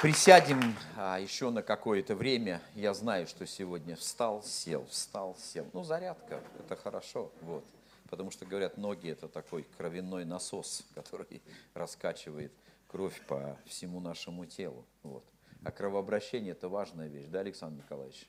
Присядем 0.00 0.76
а, 0.96 1.18
еще 1.18 1.50
на 1.50 1.60
какое-то 1.60 2.14
время. 2.14 2.62
Я 2.76 2.94
знаю, 2.94 3.26
что 3.26 3.44
сегодня 3.46 3.96
встал, 3.96 4.44
сел, 4.44 4.86
встал, 4.86 5.36
сел. 5.36 5.66
Ну, 5.72 5.82
зарядка, 5.82 6.40
это 6.60 6.76
хорошо, 6.76 7.32
вот. 7.40 7.64
Потому 8.08 8.30
что, 8.30 8.46
говорят, 8.46 8.78
ноги– 8.78 9.08
это 9.10 9.26
такой 9.26 9.66
кровяной 9.76 10.24
насос, 10.24 10.86
который 10.94 11.42
раскачивает 11.74 12.52
кровь 12.86 13.20
по 13.26 13.58
всему 13.66 13.98
нашему 13.98 14.46
телу. 14.46 14.84
Вот. 15.02 15.24
А 15.64 15.72
кровообращение– 15.72 16.52
это 16.52 16.68
важная 16.68 17.08
вещь, 17.08 17.26
да, 17.26 17.40
Александр 17.40 17.82
Николаевич? 17.82 18.28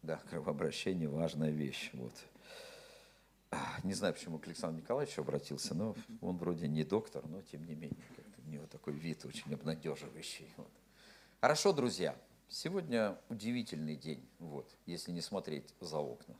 Да, 0.00 0.18
кровообращение– 0.30 1.08
важная 1.10 1.50
вещь. 1.50 1.90
Вот. 1.92 2.14
Не 3.84 3.92
знаю, 3.92 4.14
почему 4.14 4.38
к 4.38 4.46
Александру 4.46 4.80
Николаевичу 4.80 5.20
обратился, 5.20 5.74
но 5.74 5.94
он 6.22 6.38
вроде 6.38 6.68
не 6.68 6.84
доктор, 6.84 7.22
но 7.26 7.42
тем 7.42 7.66
не 7.66 7.74
менее, 7.74 8.00
у 8.46 8.48
него 8.48 8.66
такой 8.66 8.94
вид 8.94 9.26
очень 9.26 9.52
обнадеживающий. 9.52 10.48
Вот. 10.56 10.70
Хорошо, 11.42 11.72
друзья, 11.72 12.14
сегодня 12.48 13.18
удивительный 13.28 13.96
день, 13.96 14.24
вот, 14.38 14.70
если 14.86 15.10
не 15.10 15.20
смотреть 15.20 15.74
за 15.80 15.98
окна. 15.98 16.36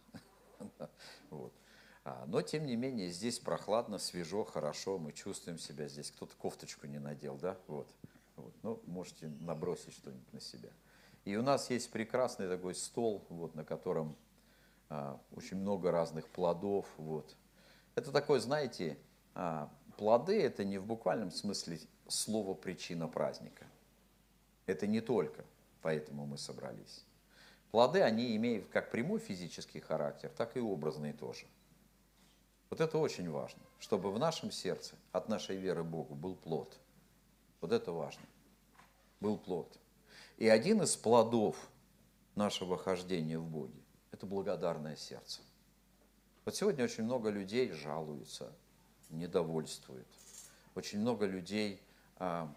Вот. 1.31 1.53
А, 2.05 2.25
но, 2.29 2.41
тем 2.41 2.67
не 2.67 2.77
менее, 2.77 3.09
здесь 3.09 3.41
прохладно, 3.41 3.99
свежо, 3.99 4.45
хорошо, 4.45 4.99
мы 4.99 5.11
чувствуем 5.11 5.59
себя 5.59 5.89
здесь. 5.89 6.13
Кто-то 6.13 6.37
кофточку 6.37 6.87
не 6.87 7.01
надел, 7.01 7.37
да? 7.37 7.59
Вот. 7.67 7.93
вот. 8.37 8.55
Ну, 8.63 8.81
можете 8.87 9.27
набросить 9.41 9.93
что-нибудь 9.93 10.33
на 10.33 10.41
себя. 10.41 10.71
И 11.25 11.35
у 11.35 11.43
нас 11.43 11.69
есть 11.69 11.91
прекрасный 11.91 12.47
такой 12.47 12.77
стол, 12.77 13.27
вот, 13.29 13.57
на 13.57 13.65
котором 13.65 14.17
а, 14.89 15.21
очень 15.33 15.57
много 15.57 15.91
разных 15.91 16.29
плодов. 16.29 16.87
Вот. 16.97 17.35
Это 17.97 18.13
такое, 18.13 18.39
знаете, 18.39 18.97
а, 19.35 19.69
плоды– 19.97 20.41
это 20.45 20.63
не 20.63 20.79
в 20.79 20.87
буквальном 20.87 21.33
смысле 21.33 21.81
слова 22.07 22.55
причина 22.55 23.09
праздника. 23.09 23.67
Это 24.67 24.87
не 24.87 25.01
только 25.01 25.45
поэтому 25.83 26.25
мы 26.25 26.39
собрались. 26.39 27.05
Плоды, 27.71 28.01
они 28.01 28.35
имеют 28.37 28.69
как 28.69 28.91
прямой 28.91 29.19
физический 29.19 29.81
характер, 29.81 30.31
так 30.37 30.57
и 30.57 30.61
образный 30.61 31.13
тоже. 31.13 31.45
Вот 32.71 32.81
это 32.81 32.99
очень 32.99 33.29
важно, 33.31 33.61
чтобы 33.79 34.11
в 34.11 34.19
нашем 34.19 34.51
сердце 34.51 34.95
от 35.11 35.29
нашей 35.29 35.57
веры 35.57 35.83
Богу 35.83 36.15
был 36.15 36.35
плод. 36.35 36.79
Вот 37.61 37.73
это 37.73 37.93
важно. 37.93 38.23
Был 39.21 39.37
плод. 39.37 39.79
И 40.39 40.49
один 40.49 40.83
из 40.83 40.97
плодов 40.97 41.57
нашего 42.35 42.79
хождения 42.79 43.39
в 43.39 43.47
Боге– 43.47 43.81
это 44.11 44.27
благодарное 44.27 44.97
сердце. 44.97 45.43
Вот 46.45 46.57
сегодня 46.57 46.85
очень 46.85 47.05
много 47.05 47.29
людей 47.29 47.71
жалуются, 47.71 48.53
недовольствуют. 49.11 50.09
Очень 50.75 51.01
много 51.01 51.27
людей, 51.27 51.81
а, 52.17 52.53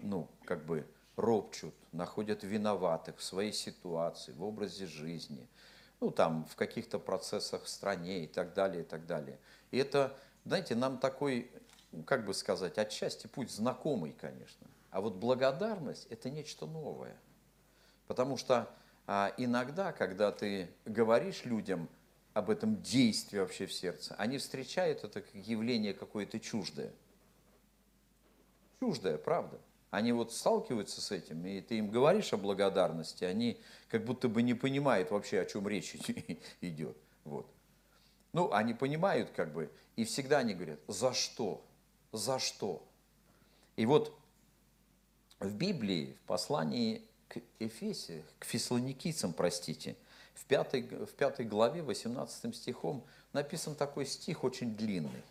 ну, 0.00 0.28
как 0.44 0.66
бы 0.66 0.86
ропчут, 1.16 1.74
находят 1.92 2.42
виноватых 2.42 3.18
в 3.18 3.22
своей 3.22 3.52
ситуации, 3.52 4.32
в 4.32 4.42
образе 4.42 4.86
жизни, 4.86 5.46
ну 6.00 6.10
там 6.10 6.46
в 6.46 6.56
каких-то 6.56 6.98
процессах 6.98 7.64
в 7.64 7.68
стране 7.68 8.24
и 8.24 8.26
так 8.26 8.54
далее, 8.54 8.82
и 8.82 8.84
так 8.86 9.06
далее. 9.06 9.38
И 9.70 9.78
это, 9.78 10.16
знаете, 10.44 10.74
нам 10.74 10.98
такой, 10.98 11.50
как 12.06 12.24
бы 12.24 12.34
сказать, 12.34 12.78
отчасти 12.78 13.26
путь 13.26 13.50
знакомый, 13.50 14.12
конечно. 14.12 14.66
А 14.90 15.00
вот 15.00 15.14
благодарность– 15.14 16.06
это 16.10 16.30
нечто 16.30 16.66
новое. 16.66 17.16
Потому 18.06 18.36
что 18.36 18.68
а, 19.06 19.32
иногда, 19.36 19.92
когда 19.92 20.32
ты 20.32 20.70
говоришь 20.84 21.44
людям 21.44 21.88
об 22.34 22.50
этом 22.50 22.82
действии 22.82 23.38
вообще 23.38 23.66
в 23.66 23.72
сердце, 23.72 24.14
они 24.18 24.38
встречают 24.38 25.04
это 25.04 25.20
как 25.22 25.34
явление 25.34 25.94
какое-то 25.94 26.40
чуждое. 26.40 26.92
Чуждое, 28.80 29.18
правда– 29.18 29.58
они 29.92 30.12
вот 30.12 30.32
сталкиваются 30.32 31.02
с 31.02 31.12
этим, 31.12 31.44
и 31.44 31.60
ты 31.60 31.76
им 31.76 31.90
говоришь 31.90 32.32
о 32.32 32.38
благодарности, 32.38 33.24
они 33.24 33.60
как 33.90 34.06
будто 34.06 34.26
бы 34.26 34.40
не 34.40 34.54
понимают 34.54 35.10
вообще, 35.10 35.38
о 35.38 35.44
чем 35.44 35.68
речь 35.68 35.94
идет. 36.62 36.96
Вот. 37.24 37.46
Ну, 38.32 38.50
они 38.54 38.72
понимают 38.72 39.28
как 39.36 39.52
бы, 39.52 39.70
и 39.96 40.04
всегда 40.04 40.38
они 40.38 40.54
говорят, 40.54 40.80
за 40.88 41.12
что? 41.12 41.62
За 42.10 42.38
что? 42.38 42.82
И 43.76 43.84
вот 43.84 44.18
в 45.40 45.54
Библии, 45.54 46.16
в 46.24 46.26
послании 46.26 47.02
к 47.28 47.42
Эфесе, 47.58 48.24
к 48.38 48.46
фессалоникийцам, 48.46 49.34
простите, 49.34 49.94
в 50.32 50.46
пятой, 50.46 50.84
в 50.84 51.12
пятой 51.12 51.44
главе, 51.44 51.82
18 51.82 52.56
стихом, 52.56 53.04
написан 53.34 53.74
такой 53.74 54.06
стих 54.06 54.42
очень 54.42 54.74
длинный, 54.74 55.22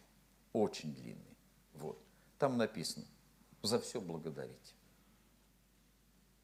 очень 0.54 0.94
длинный. 0.94 1.36
Вот. 1.74 1.98
Там 2.38 2.58
написано– 2.58 3.06
за 3.62 3.80
все 3.80 4.02
благодарить. 4.02 4.76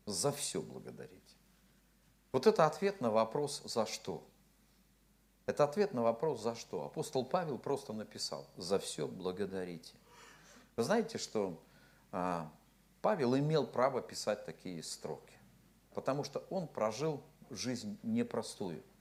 За 0.05 0.31
все 0.31 0.61
благодарить. 0.61 1.35
Вот 2.31 2.47
это 2.47 2.65
ответ 2.65 3.01
на 3.01 3.11
вопрос 3.11 3.61
«за 3.65 3.85
что?». 3.85 4.23
Это 5.45 5.63
ответ 5.63 5.93
на 5.93 6.01
вопрос 6.01 6.41
«за 6.41 6.55
что?». 6.55 6.85
Апостол 6.85 7.25
Павел 7.25 7.57
просто 7.57 7.93
написал 7.93 8.47
«за 8.57 8.79
все 8.79 9.07
благодарите». 9.07 9.93
Вы 10.75 10.83
знаете, 10.83 11.17
что 11.17 11.61
а, 12.11 12.51
Павел 13.01 13.35
имел 13.35 13.65
право 13.65 14.01
писать 14.01 14.45
такие 14.45 14.83
строки, 14.83 15.33
потому 15.93 16.23
что 16.23 16.39
он 16.49 16.67
прожил 16.67 17.23
жизнь 17.49 17.97
непростую– 18.03 18.83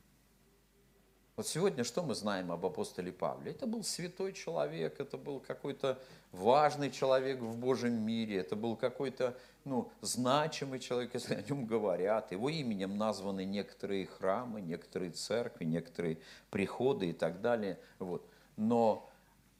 вот 1.37 1.47
сегодня 1.47 1.85
что 1.85 2.03
мы 2.03 2.15
знаем 2.15 2.51
об 2.51 2.65
апостоле 2.65 3.13
Павле? 3.13 3.51
Это 3.51 3.67
был 3.67 3.85
святой 3.85 4.33
человек, 4.33 4.99
это 4.99 5.19
был 5.19 5.39
какой-то 5.39 6.01
важный 6.33 6.91
человек 6.91 7.41
в 7.41 7.59
Божьем 7.59 7.93
мире, 7.93 8.39
это 8.39 8.57
был 8.57 8.75
какой-то 8.75 9.37
ну, 9.65 9.91
значимый 10.01 10.79
человек, 10.79 11.13
если 11.13 11.35
о 11.35 11.43
нем 11.43 11.67
говорят. 11.67 12.33
Его 12.33 12.49
именем 12.49 12.97
названы 12.97 13.45
некоторые 13.45 14.07
храмы, 14.07 14.63
некоторые 14.63 15.11
церкви, 15.11 15.67
некоторые 15.67 16.19
приходы 16.51 17.11
и 17.11 17.13
так 17.13 17.43
далее. 17.43 17.79
Вот. 17.99 18.27
Но 18.57 19.11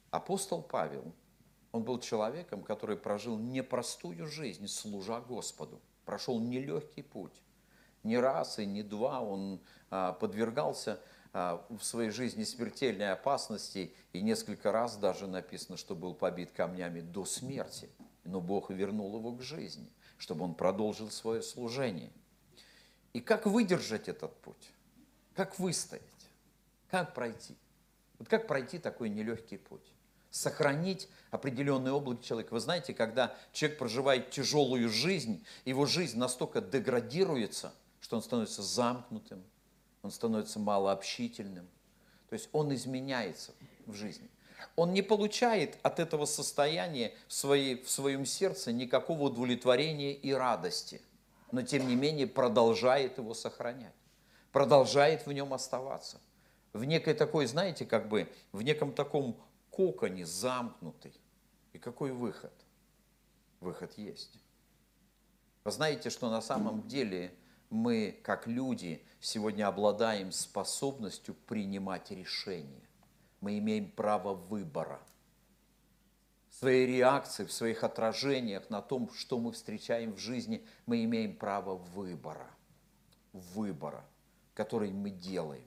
апостол 0.09 0.63
Павел, 0.63 1.13
он 1.71 1.83
был 1.83 1.99
человеком, 1.99 2.63
который 2.63 2.97
прожил 2.97 3.37
непростую 3.37 4.25
жизнь, 4.25 4.67
служа 4.67 5.21
Господу, 5.21 5.79
прошел 6.05 6.39
нелегкий 6.39 7.03
путь. 7.03 7.43
Не 8.01 8.17
раз 8.17 8.57
и 8.57 8.65
не 8.65 8.81
два 8.81 9.21
он 9.21 9.59
а, 9.91 10.13
подвергался 10.13 10.99
в 11.69 11.83
своей 11.83 12.09
жизни 12.09 12.43
смертельной 12.43 13.11
опасности, 13.11 13.93
и 14.11 14.21
несколько 14.21 14.71
раз 14.71 14.97
даже 14.97 15.27
написано, 15.27 15.77
что 15.77 15.95
был 15.95 16.15
побит 16.15 16.51
камнями 16.51 17.01
до 17.01 17.25
смерти. 17.25 17.89
Но 18.23 18.41
Бог 18.41 18.71
вернул 18.71 19.15
его 19.17 19.31
к 19.33 19.41
жизни, 19.43 19.87
чтобы 20.17 20.45
он 20.45 20.55
продолжил 20.55 21.11
свое 21.11 21.43
служение. 21.43 22.11
И 23.13 23.21
как 23.21 23.45
выдержать 23.45 24.09
этот 24.09 24.35
путь? 24.41 24.71
Как 25.35 25.59
выстоять? 25.59 26.03
Как 26.89 27.13
пройти? 27.13 27.55
Вот 28.17 28.27
как 28.27 28.47
пройти 28.47 28.79
такой 28.79 29.09
нелегкий 29.09 29.57
путь? 29.57 29.93
Сохранить 30.31 31.07
определенный 31.29 31.91
облик 31.91 32.21
человека. 32.21 32.53
Вы 32.53 32.59
знаете, 32.61 32.93
когда 32.93 33.35
человек 33.53 33.77
проживает 33.77 34.31
тяжелую 34.31 34.89
жизнь, 34.89 35.45
его 35.65 35.85
жизнь 35.85 36.17
настолько 36.17 36.61
деградируется, 36.61 37.73
что 38.01 38.15
он 38.15 38.23
становится 38.23 38.63
замкнутым, 38.63 39.43
он 40.07 40.11
становится 40.11 40.57
малообщительным. 40.59 41.67
То 42.29 42.33
есть 42.33 42.49
он 42.53 42.73
изменяется 42.73 43.51
в 43.85 43.93
жизни. 43.93 44.29
Он 44.75 44.93
не 44.93 45.01
получает 45.01 45.77
от 45.83 45.99
этого 45.99 46.25
состояния 46.25 47.13
в, 47.27 47.33
своей, 47.33 47.83
в 47.83 47.89
своем 47.89 48.25
сердце 48.25 48.71
никакого 48.71 49.23
удовлетворения 49.23 50.13
и 50.13 50.31
радости, 50.31 51.01
но 51.51 51.61
тем 51.61 51.87
не 51.87 51.95
менее 51.95 52.25
продолжает 52.25 53.17
его 53.17 53.33
сохранять, 53.33 53.93
продолжает 54.51 55.25
в 55.25 55.31
нем 55.31 55.53
оставаться. 55.53 56.21
В 56.73 56.83
некой 56.85 57.13
такой, 57.13 57.45
знаете, 57.45 57.85
как 57.85 58.07
бы, 58.07 58.31
в 58.51 58.61
неком 58.61 58.93
таком 58.93 59.37
коконе 59.69 60.25
замкнутый. 60.25 61.13
И 61.73 61.79
какой 61.79 62.11
выход? 62.11 62.53
Выход 63.59 63.91
есть. 63.97 64.39
Вы 65.63 65.71
знаете, 65.71 66.09
что 66.09 66.29
на 66.29 66.41
самом 66.41 66.87
деле 66.87 67.33
мы, 67.69 68.19
как 68.23 68.47
люди, 68.47 69.03
сегодня 69.19 69.67
обладаем 69.67 70.31
способностью 70.31 71.35
принимать 71.47 72.11
решения. 72.11 72.81
Мы 73.41 73.57
имеем 73.59 73.91
право 73.91 74.33
выбора. 74.33 74.99
В 76.49 76.55
своей 76.55 76.87
реакции, 76.87 77.45
в 77.45 77.51
своих 77.51 77.83
отражениях 77.83 78.69
на 78.69 78.81
том, 78.81 79.11
что 79.13 79.37
мы 79.37 79.51
встречаем 79.51 80.13
в 80.13 80.17
жизни, 80.17 80.65
мы 80.85 81.03
имеем 81.03 81.35
право 81.35 81.75
выбора. 81.75 82.49
Выбора, 83.33 84.03
который 84.53 84.91
мы 84.91 85.11
делаем. 85.11 85.65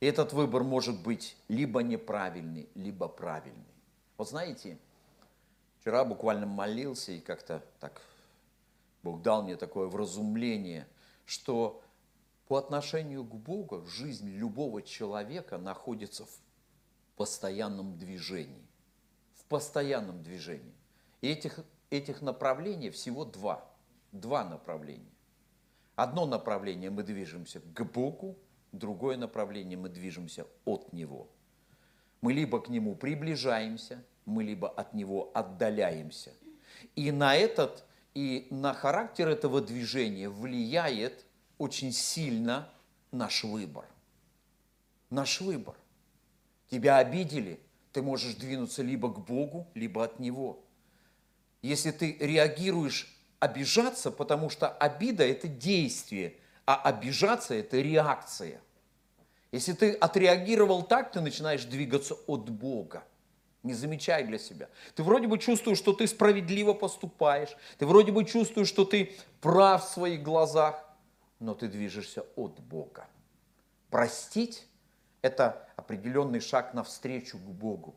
И 0.00 0.06
этот 0.06 0.32
выбор 0.32 0.62
может 0.62 1.02
быть 1.02 1.36
либо 1.48 1.82
неправильный, 1.82 2.68
либо 2.74 3.08
правильный. 3.08 3.66
Вот 4.16 4.30
знаете, 4.30 4.78
вчера 5.80 6.04
буквально 6.04 6.46
молился 6.46 7.12
и 7.12 7.20
как-то 7.20 7.62
так 7.80 8.00
Бог 9.02 9.20
дал 9.22 9.42
мне 9.42 9.56
такое 9.56 9.88
вразумление– 9.88 10.86
что 11.28 11.82
по 12.46 12.56
отношению 12.56 13.22
к 13.22 13.34
Богу 13.34 13.84
жизнь 13.84 14.30
любого 14.30 14.80
человека 14.80 15.58
находится 15.58 16.24
в 16.24 16.40
постоянном 17.16 17.98
движении. 17.98 18.66
В 19.34 19.44
постоянном 19.44 20.22
движении. 20.22 20.72
И 21.20 21.28
этих, 21.28 21.60
этих 21.90 22.22
направлений 22.22 22.88
всего 22.88 23.26
два. 23.26 23.70
два 24.10 24.42
направления. 24.42 25.12
Одно 25.96 26.24
направление 26.24 26.88
мы 26.88 27.02
движемся 27.02 27.60
к 27.60 27.84
Богу, 27.84 28.38
другое 28.72 29.18
направление 29.18 29.76
мы 29.76 29.90
движемся 29.90 30.46
от 30.64 30.94
Него. 30.94 31.28
Мы 32.22 32.32
либо 32.32 32.58
к 32.58 32.70
Нему 32.70 32.94
приближаемся, 32.94 34.02
мы 34.24 34.44
либо 34.44 34.70
от 34.70 34.94
Него 34.94 35.30
отдаляемся. 35.34 36.32
И 36.96 37.12
на 37.12 37.36
этот, 37.36 37.84
и 38.14 38.46
на 38.50 38.74
характер 38.74 39.28
этого 39.28 39.60
движения 39.60 40.28
влияет 40.28 41.24
очень 41.58 41.92
сильно 41.92 42.68
наш 43.12 43.44
выбор. 43.44 43.84
Наш 45.10 45.40
выбор. 45.40 45.76
Тебя 46.70 46.98
обидели, 46.98 47.60
ты 47.92 48.02
можешь 48.02 48.34
двинуться 48.34 48.82
либо 48.82 49.12
к 49.12 49.24
Богу, 49.24 49.66
либо 49.74 50.04
от 50.04 50.20
Него. 50.20 50.64
Если 51.62 51.90
ты 51.90 52.16
реагируешь 52.20 53.14
обижаться, 53.40 54.10
потому 54.10 54.50
что 54.50 54.68
обида– 54.68 55.24
это 55.26 55.48
действие, 55.48 56.34
а 56.66 56.76
обижаться– 56.76 57.54
это 57.56 57.78
реакция. 57.78 58.60
Если 59.50 59.72
ты 59.72 59.92
отреагировал 59.92 60.82
так, 60.82 61.10
ты 61.10 61.20
начинаешь 61.20 61.64
двигаться 61.64 62.14
от 62.26 62.50
Бога. 62.50 63.04
Не 63.62 63.74
замечай 63.74 64.24
для 64.24 64.38
себя. 64.38 64.68
Ты 64.94 65.02
вроде 65.02 65.26
бы 65.26 65.38
чувствуешь, 65.38 65.78
что 65.78 65.92
ты 65.92 66.06
справедливо 66.06 66.74
поступаешь, 66.74 67.56
ты 67.78 67.86
вроде 67.86 68.12
бы 68.12 68.24
чувствуешь, 68.24 68.68
что 68.68 68.84
ты 68.84 69.16
прав 69.40 69.84
в 69.84 69.88
своих 69.88 70.22
глазах, 70.22 70.84
но 71.40 71.54
ты 71.54 71.68
движешься 71.68 72.24
от 72.36 72.58
Бога. 72.60 73.08
Простить– 73.90 74.66
это 75.22 75.68
определенный 75.76 76.40
шаг 76.40 76.74
навстречу 76.74 77.38
к 77.38 77.42
Богу. 77.42 77.96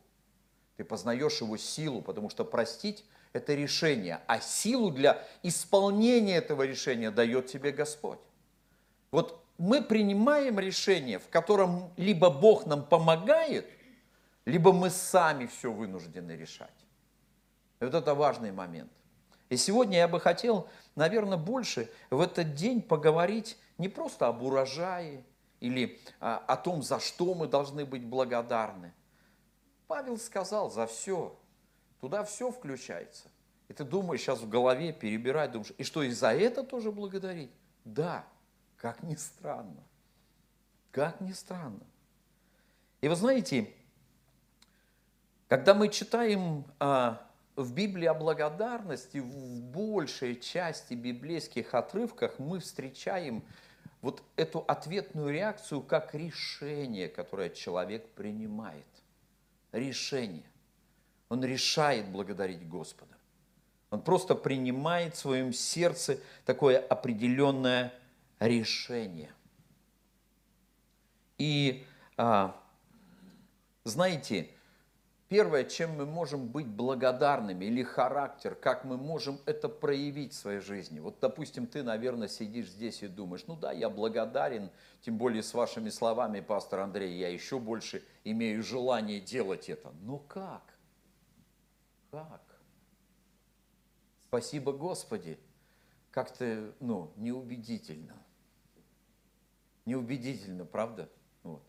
Ты 0.76 0.84
познаешь 0.84 1.40
его 1.40 1.56
силу, 1.56 2.02
потому 2.02 2.28
что 2.28 2.44
простить– 2.44 3.04
это 3.32 3.54
решение, 3.54 4.20
а 4.26 4.40
силу 4.40 4.90
для 4.90 5.24
исполнения 5.42 6.36
этого 6.36 6.62
решения 6.62 7.10
дает 7.10 7.46
тебе 7.46 7.70
Господь. 7.70 8.18
Вот 9.10 9.42
мы 9.58 9.82
принимаем 9.82 10.58
решение, 10.58 11.18
в 11.18 11.28
котором 11.28 11.92
либо 11.96 12.30
Бог 12.30 12.66
нам 12.66 12.84
помогает, 12.84 13.66
либо 14.44 14.72
мы 14.72 14.90
сами 14.90 15.46
все 15.46 15.72
вынуждены 15.72 16.32
решать. 16.32 16.70
Вот 17.80 17.94
это 17.94 18.14
важный 18.14 18.52
момент. 18.52 18.92
И 19.48 19.56
сегодня 19.56 19.98
я 19.98 20.08
бы 20.08 20.20
хотел, 20.20 20.68
наверное, 20.94 21.36
больше 21.36 21.90
в 22.10 22.20
этот 22.20 22.54
день 22.54 22.80
поговорить 22.80 23.58
не 23.76 23.88
просто 23.88 24.28
об 24.28 24.42
урожае 24.42 25.24
или 25.60 26.00
а, 26.20 26.38
о 26.38 26.56
том, 26.56 26.82
за 26.82 26.98
что 27.00 27.34
мы 27.34 27.46
должны 27.46 27.84
быть 27.84 28.04
благодарны. 28.04 28.92
Павел 29.86 30.18
сказал 30.18 30.70
за 30.70 30.86
все. 30.86 31.38
Туда 32.00 32.24
все 32.24 32.50
включается. 32.50 33.28
И 33.68 33.74
ты 33.74 33.84
думаешь 33.84 34.22
сейчас 34.22 34.40
в 34.40 34.48
голове 34.48 34.92
перебирать, 34.92 35.52
думаешь, 35.52 35.72
и 35.78 35.84
что, 35.84 36.02
и 36.02 36.10
за 36.10 36.32
это 36.32 36.62
тоже 36.62 36.90
благодарить? 36.90 37.50
Да, 37.84 38.24
как 38.76 39.02
ни 39.02 39.14
странно. 39.14 39.84
Как 40.90 41.20
ни 41.20 41.32
странно. 41.32 41.86
И 43.00 43.08
вы 43.08 43.16
знаете, 43.16 43.72
когда 45.52 45.74
мы 45.74 45.90
читаем 45.90 46.64
а, 46.80 47.20
в 47.56 47.74
Библии 47.74 48.06
о 48.06 48.14
благодарности, 48.14 49.18
в 49.18 49.60
большей 49.60 50.40
части 50.40 50.94
библейских 50.94 51.74
отрывках 51.74 52.38
мы 52.38 52.58
встречаем 52.58 53.44
вот 54.00 54.22
эту 54.36 54.60
ответную 54.60 55.28
реакцию 55.28 55.82
как 55.82 56.14
решение, 56.14 57.10
которое 57.10 57.50
человек 57.50 58.08
принимает. 58.14 58.86
Решение. 59.72 60.50
Он 61.28 61.44
решает 61.44 62.08
благодарить 62.08 62.66
Господа. 62.66 63.14
Он 63.90 64.00
просто 64.00 64.34
принимает 64.34 65.16
в 65.16 65.18
своем 65.18 65.52
сердце 65.52 66.18
такое 66.46 66.78
определенное 66.78 67.92
решение. 68.40 69.30
И 71.36 71.84
а, 72.16 72.58
знаете, 73.84 74.48
Первое, 75.32 75.64
чем 75.64 75.96
мы 75.96 76.04
можем 76.04 76.46
быть 76.46 76.66
благодарными, 76.66 77.64
или 77.64 77.82
характер, 77.82 78.54
как 78.54 78.84
мы 78.84 78.98
можем 78.98 79.40
это 79.46 79.70
проявить 79.70 80.34
в 80.34 80.36
своей 80.36 80.60
жизни. 80.60 81.00
Вот, 81.00 81.20
допустим, 81.22 81.66
ты, 81.66 81.82
наверное, 81.82 82.28
сидишь 82.28 82.68
здесь 82.68 83.02
и 83.02 83.08
думаешь, 83.08 83.44
ну 83.46 83.56
да, 83.56 83.72
я 83.72 83.88
благодарен, 83.88 84.70
тем 85.00 85.16
более 85.16 85.42
с 85.42 85.54
вашими 85.54 85.88
словами, 85.88 86.40
пастор 86.40 86.80
Андрей, 86.80 87.16
я 87.16 87.30
еще 87.30 87.58
больше 87.58 88.04
имею 88.24 88.62
желание 88.62 89.20
делать 89.20 89.70
это. 89.70 89.90
Но 90.02 90.18
как? 90.18 90.64
Как? 92.10 92.42
Спасибо, 94.28 94.72
Господи. 94.72 95.38
Как-то, 96.10 96.74
ну, 96.78 97.10
неубедительно. 97.16 98.22
Неубедительно, 99.86 100.66
правда? 100.66 101.08
Вот. 101.42 101.62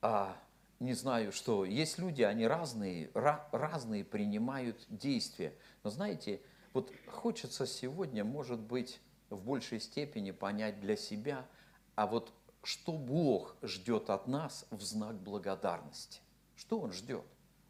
А 0.00 0.34
не 0.80 0.94
знаю, 0.94 1.32
что 1.32 1.64
есть 1.64 1.98
люди, 1.98 2.22
они 2.22 2.46
разные, 2.46 3.10
разные 3.14 4.04
принимают 4.04 4.84
действия. 4.88 5.52
Но 5.82 5.90
знаете, 5.90 6.40
вот 6.72 6.92
хочется 7.06 7.66
сегодня, 7.66 8.24
может 8.24 8.60
быть, 8.60 9.00
в 9.30 9.38
большей 9.38 9.80
степени 9.80 10.30
понять 10.30 10.80
для 10.80 10.96
себя, 10.96 11.46
а 11.94 12.06
вот 12.06 12.32
что 12.62 12.92
Бог 12.92 13.56
ждет 13.62 14.10
от 14.10 14.28
нас 14.28 14.66
в 14.70 14.80
знак 14.82 15.16
благодарности? 15.16 16.20
Что 16.56 16.80
Он 16.80 16.92
ждет? 16.92 17.24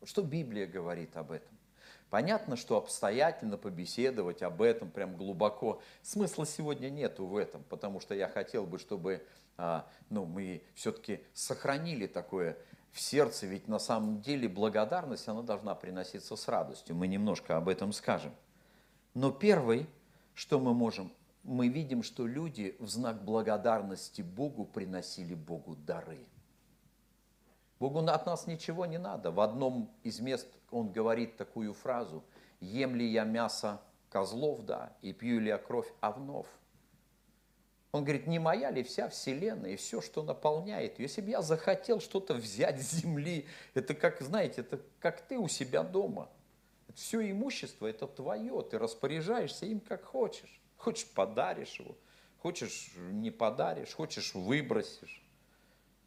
Что 0.04 0.22
Библия 0.22 0.66
говорит 0.66 1.16
об 1.16 1.32
этом? 1.32 1.56
Понятно, 2.10 2.56
что 2.56 2.76
обстоятельно 2.76 3.58
побеседовать 3.58 4.42
об 4.42 4.62
этом 4.62 4.90
прям 4.90 5.16
глубоко. 5.16 5.82
Смысла 6.02 6.46
сегодня 6.46 6.88
нету 6.88 7.26
в 7.26 7.36
этом, 7.36 7.62
потому 7.64 8.00
что 8.00 8.14
я 8.14 8.28
хотел 8.28 8.66
бы, 8.66 8.78
чтобы 8.78 9.26
а, 9.58 9.86
ну, 10.08 10.24
мы 10.24 10.62
все-таки 10.74 11.20
сохранили 11.34 12.06
такое 12.06 12.56
в 12.92 13.00
сердце, 13.00 13.46
ведь 13.46 13.68
на 13.68 13.78
самом 13.78 14.20
деле 14.20 14.48
благодарность, 14.48 15.28
она 15.28 15.42
должна 15.42 15.74
приноситься 15.74 16.36
с 16.36 16.48
радостью. 16.48 16.96
Мы 16.96 17.06
немножко 17.06 17.56
об 17.56 17.68
этом 17.68 17.92
скажем. 17.92 18.34
Но 19.14 19.30
первый, 19.30 19.86
что 20.34 20.58
мы 20.58 20.74
можем, 20.74 21.12
мы 21.42 21.68
видим, 21.68 22.02
что 22.02 22.26
люди 22.26 22.76
в 22.78 22.88
знак 22.88 23.24
благодарности 23.24 24.22
Богу 24.22 24.64
приносили 24.64 25.34
Богу 25.34 25.76
дары. 25.76 26.26
Богу 27.78 28.00
от 28.00 28.26
нас 28.26 28.46
ничего 28.46 28.86
не 28.86 28.98
надо. 28.98 29.30
В 29.30 29.40
одном 29.40 29.90
из 30.02 30.20
мест 30.20 30.48
он 30.70 30.92
говорит 30.92 31.36
такую 31.36 31.74
фразу, 31.74 32.24
«Ем 32.60 32.96
ли 32.96 33.06
я 33.06 33.24
мясо 33.24 33.80
козлов, 34.10 34.62
да, 34.64 34.92
и 35.00 35.12
пью 35.12 35.38
ли 35.40 35.48
я 35.48 35.58
кровь 35.58 35.92
овнов?» 36.00 36.46
Он 37.92 38.04
говорит, 38.04 38.26
не 38.26 38.38
моя 38.38 38.70
ли 38.70 38.82
вся 38.82 39.08
вселенная 39.08 39.70
и 39.70 39.76
все, 39.76 40.02
что 40.02 40.22
наполняет 40.22 40.98
Если 40.98 41.22
бы 41.22 41.30
я 41.30 41.40
захотел 41.40 42.00
что-то 42.00 42.34
взять 42.34 42.80
с 42.82 42.92
земли, 42.92 43.46
это 43.74 43.94
как, 43.94 44.20
знаете, 44.20 44.60
это 44.60 44.80
как 45.00 45.22
ты 45.22 45.38
у 45.38 45.48
себя 45.48 45.82
дома. 45.82 46.28
Все 46.94 47.30
имущество 47.30 47.86
это 47.86 48.06
твое, 48.06 48.62
ты 48.62 48.78
распоряжаешься 48.78 49.66
им 49.66 49.80
как 49.80 50.04
хочешь. 50.04 50.60
Хочешь 50.76 51.06
подаришь 51.06 51.80
его, 51.80 51.96
хочешь 52.38 52.92
не 53.10 53.30
подаришь, 53.30 53.94
хочешь 53.94 54.34
выбросишь. 54.34 55.24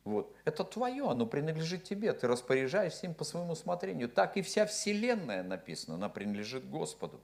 Вот. 0.04 0.36
Это 0.46 0.64
твое, 0.64 1.10
оно 1.10 1.26
принадлежит 1.26 1.84
тебе, 1.84 2.14
ты 2.14 2.28
распоряжаешься 2.28 3.06
им 3.06 3.14
по 3.14 3.24
своему 3.24 3.54
усмотрению. 3.54 4.10
Так 4.10 4.38
и 4.38 4.42
вся 4.42 4.66
вселенная 4.66 5.44
написана, 5.44 5.96
она 5.96 6.10
принадлежит 6.10 6.70
Господу. 6.70 7.22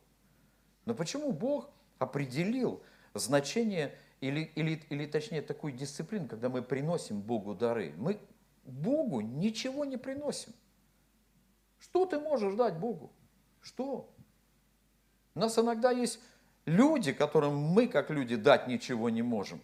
Но 0.86 0.94
почему 0.94 1.32
Бог 1.32 1.70
определил 2.00 2.84
значение 3.14 3.98
или, 4.22 4.52
или, 4.56 4.82
или 4.90 5.06
точнее 5.06 5.42
такую 5.42 5.74
дисциплину, 5.74 6.28
когда 6.28 6.50
мы 6.50 6.62
приносим 6.62 7.22
Богу 7.22 7.54
дары. 7.54 7.94
Мы 7.98 8.20
Богу 8.64 9.22
ничего 9.22 9.86
не 9.86 9.98
приносим. 9.98 10.54
Что 11.80 12.06
ты 12.06 12.20
можешь 12.20 12.56
дать 12.56 12.78
Богу? 12.78 13.12
Что? 13.62 14.10
У 15.36 15.40
нас 15.40 15.58
иногда 15.60 15.92
есть 15.92 16.20
люди, 16.66 17.14
которым 17.14 17.56
мы, 17.56 17.88
как 17.88 18.10
люди, 18.10 18.36
дать 18.36 18.68
ничего 18.68 19.10
не 19.10 19.22
можем. 19.22 19.62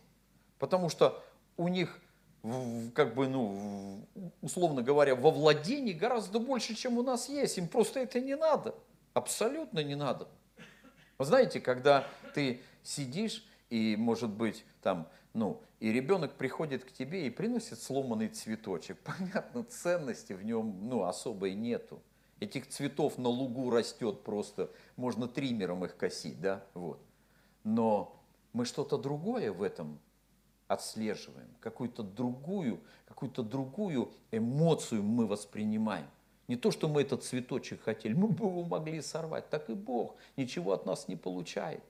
Потому 0.59 0.89
что 0.89 1.23
у 1.57 1.67
них, 1.67 1.99
как 2.93 3.15
бы, 3.15 3.27
ну, 3.27 4.05
условно 4.41 4.83
говоря, 4.83 5.15
во 5.15 5.31
владении 5.31 5.93
гораздо 5.93 6.39
больше, 6.39 6.75
чем 6.75 6.97
у 6.97 7.03
нас 7.03 7.27
есть. 7.27 7.57
Им 7.57 7.67
просто 7.67 7.99
это 7.99 8.19
не 8.19 8.35
надо. 8.35 8.75
Абсолютно 9.13 9.83
не 9.83 9.95
надо. 9.95 10.27
Вы 11.17 11.25
знаете, 11.25 11.59
когда 11.59 12.07
ты 12.33 12.61
сидишь 12.83 13.45
и, 13.73 13.95
может 13.95 14.29
быть, 14.29 14.65
там, 14.83 15.07
ну, 15.33 15.59
и 15.79 15.91
ребенок 15.91 16.35
приходит 16.35 16.85
к 16.85 16.91
тебе 16.91 17.25
и 17.25 17.31
приносит 17.31 17.81
сломанный 17.81 18.27
цветочек. 18.27 18.99
Понятно, 19.03 19.63
ценности 19.63 20.33
в 20.33 20.45
нем, 20.45 20.77
ну, 20.87 21.05
особой 21.05 21.55
нету. 21.55 21.99
Этих 22.39 22.69
цветов 22.69 23.17
на 23.17 23.29
лугу 23.29 23.71
растет 23.71 24.21
просто, 24.21 24.69
можно 24.95 25.27
триммером 25.27 25.83
их 25.85 25.97
косить, 25.97 26.39
да, 26.39 26.63
вот. 26.75 27.01
Но 27.63 28.15
мы 28.51 28.65
что-то 28.65 28.99
другое 28.99 29.51
в 29.51 29.63
этом 29.63 29.97
отслеживаем, 30.67 31.49
какую-то 31.59 32.03
другую, 32.03 32.79
какую-то 33.07 33.41
другую 33.41 34.11
эмоцию 34.29 35.01
мы 35.01 35.25
воспринимаем. 35.25 36.05
Не 36.47 36.57
то, 36.57 36.69
что 36.69 36.87
мы 36.87 37.01
этот 37.01 37.23
цветочек 37.23 37.81
хотели, 37.81 38.13
мы 38.13 38.27
бы 38.27 38.45
его 38.45 38.63
могли 38.65 39.01
сорвать, 39.01 39.49
так 39.49 39.71
и 39.71 39.73
Бог 39.73 40.15
ничего 40.37 40.73
от 40.73 40.85
нас 40.85 41.07
не 41.07 41.15
получает. 41.15 41.83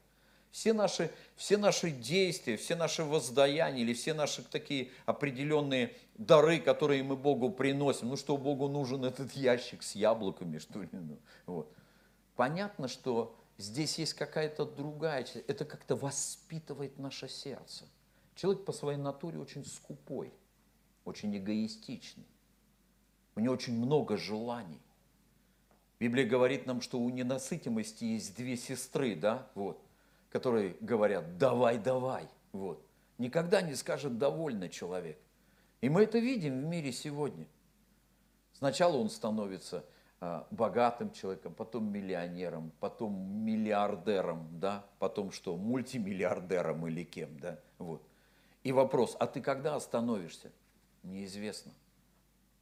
Все 0.54 0.72
наши, 0.72 1.10
все 1.36 1.58
наши 1.58 1.90
действия, 1.90 2.58
все 2.58 2.76
наши 2.76 3.04
воздаяния 3.04 3.82
или 3.82 3.92
все 3.96 4.14
наши 4.14 4.44
такие 4.44 4.92
определенные 5.08 5.96
дары, 6.14 6.60
которые 6.60 7.02
мы 7.02 7.16
Богу 7.16 7.50
приносим. 7.50 8.10
Ну 8.10 8.18
что, 8.18 8.38
Богу 8.38 8.68
нужен 8.68 9.04
этот 9.04 9.32
ящик 9.32 9.82
с 9.82 9.96
яблоками, 9.96 10.60
что 10.60 10.84
ли? 10.84 10.90
Ну, 10.92 11.18
вот. 11.48 11.74
Понятно, 12.36 12.88
что 12.88 13.36
здесь 13.58 13.98
есть 13.98 14.14
какая-то 14.14 14.66
другая 14.66 15.24
часть. 15.24 15.44
Это 15.48 15.66
как-то 15.66 15.96
воспитывает 15.96 17.00
наше 17.00 17.28
сердце. 17.28 17.86
Человек 18.36 18.64
по 18.64 18.74
своей 18.74 19.00
натуре 19.00 19.40
очень 19.40 19.66
скупой, 19.66 20.32
очень 21.04 21.36
эгоистичный. 21.36 22.28
У 23.36 23.40
него 23.40 23.56
очень 23.56 23.76
много 23.76 24.18
желаний. 24.18 24.82
Библия 26.00 26.28
говорит 26.28 26.68
нам, 26.68 26.80
что 26.82 27.00
у 27.00 27.10
ненасытимости 27.10 28.04
есть 28.04 28.36
две 28.36 28.56
сестры, 28.56 29.16
да, 29.16 29.48
вот 29.56 29.84
которые 30.34 30.76
говорят 30.82 31.38
«давай, 31.38 31.78
давай». 31.78 32.28
Вот. 32.54 32.84
Никогда 33.20 33.62
не 33.62 33.76
скажет 33.76 34.18
«довольно» 34.18 34.68
человек. 34.68 35.20
И 35.80 35.90
мы 35.90 36.04
это 36.04 36.18
видим 36.18 36.60
в 36.60 36.66
мире 36.66 36.92
сегодня. 36.92 37.46
Сначала 38.54 38.98
он 38.98 39.12
становится 39.12 39.86
а, 40.20 40.48
богатым 40.50 41.12
человеком, 41.12 41.54
потом 41.54 41.92
миллионером, 41.92 42.72
потом 42.80 43.14
миллиардером, 43.14 44.48
да, 44.60 44.84
потом 44.98 45.32
что, 45.32 45.56
мультимиллиардером 45.56 46.88
или 46.88 47.04
кем, 47.04 47.40
да, 47.40 47.60
вот. 47.78 48.02
И 48.64 48.72
вопрос, 48.72 49.16
а 49.20 49.28
ты 49.28 49.40
когда 49.40 49.76
остановишься? 49.76 50.52
Неизвестно. 51.04 51.74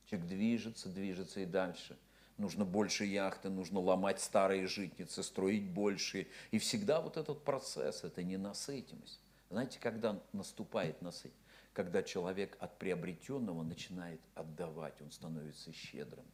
Человек 0.07 0.27
движется, 0.27 0.89
движется 0.89 1.39
и 1.39 1.45
дальше– 1.45 1.97
нужно 2.37 2.65
больше 2.65 3.05
яхты, 3.05 3.49
нужно 3.49 3.79
ломать 3.79 4.19
старые 4.19 4.67
житницы, 4.67 5.23
строить 5.23 5.69
больше. 5.69 6.27
И 6.51 6.59
всегда 6.59 7.01
вот 7.01 7.17
этот 7.17 7.43
процесс, 7.43 8.03
это 8.03 8.23
ненасытимость. 8.23 9.21
Знаете, 9.49 9.79
когда 9.79 10.21
наступает 10.33 11.01
насытимость? 11.01 11.37
Когда 11.73 12.03
человек 12.03 12.57
от 12.59 12.77
приобретенного 12.77 13.63
начинает 13.63 14.19
отдавать, 14.35 15.01
он 15.01 15.11
становится 15.11 15.71
щедрым. 15.71 16.25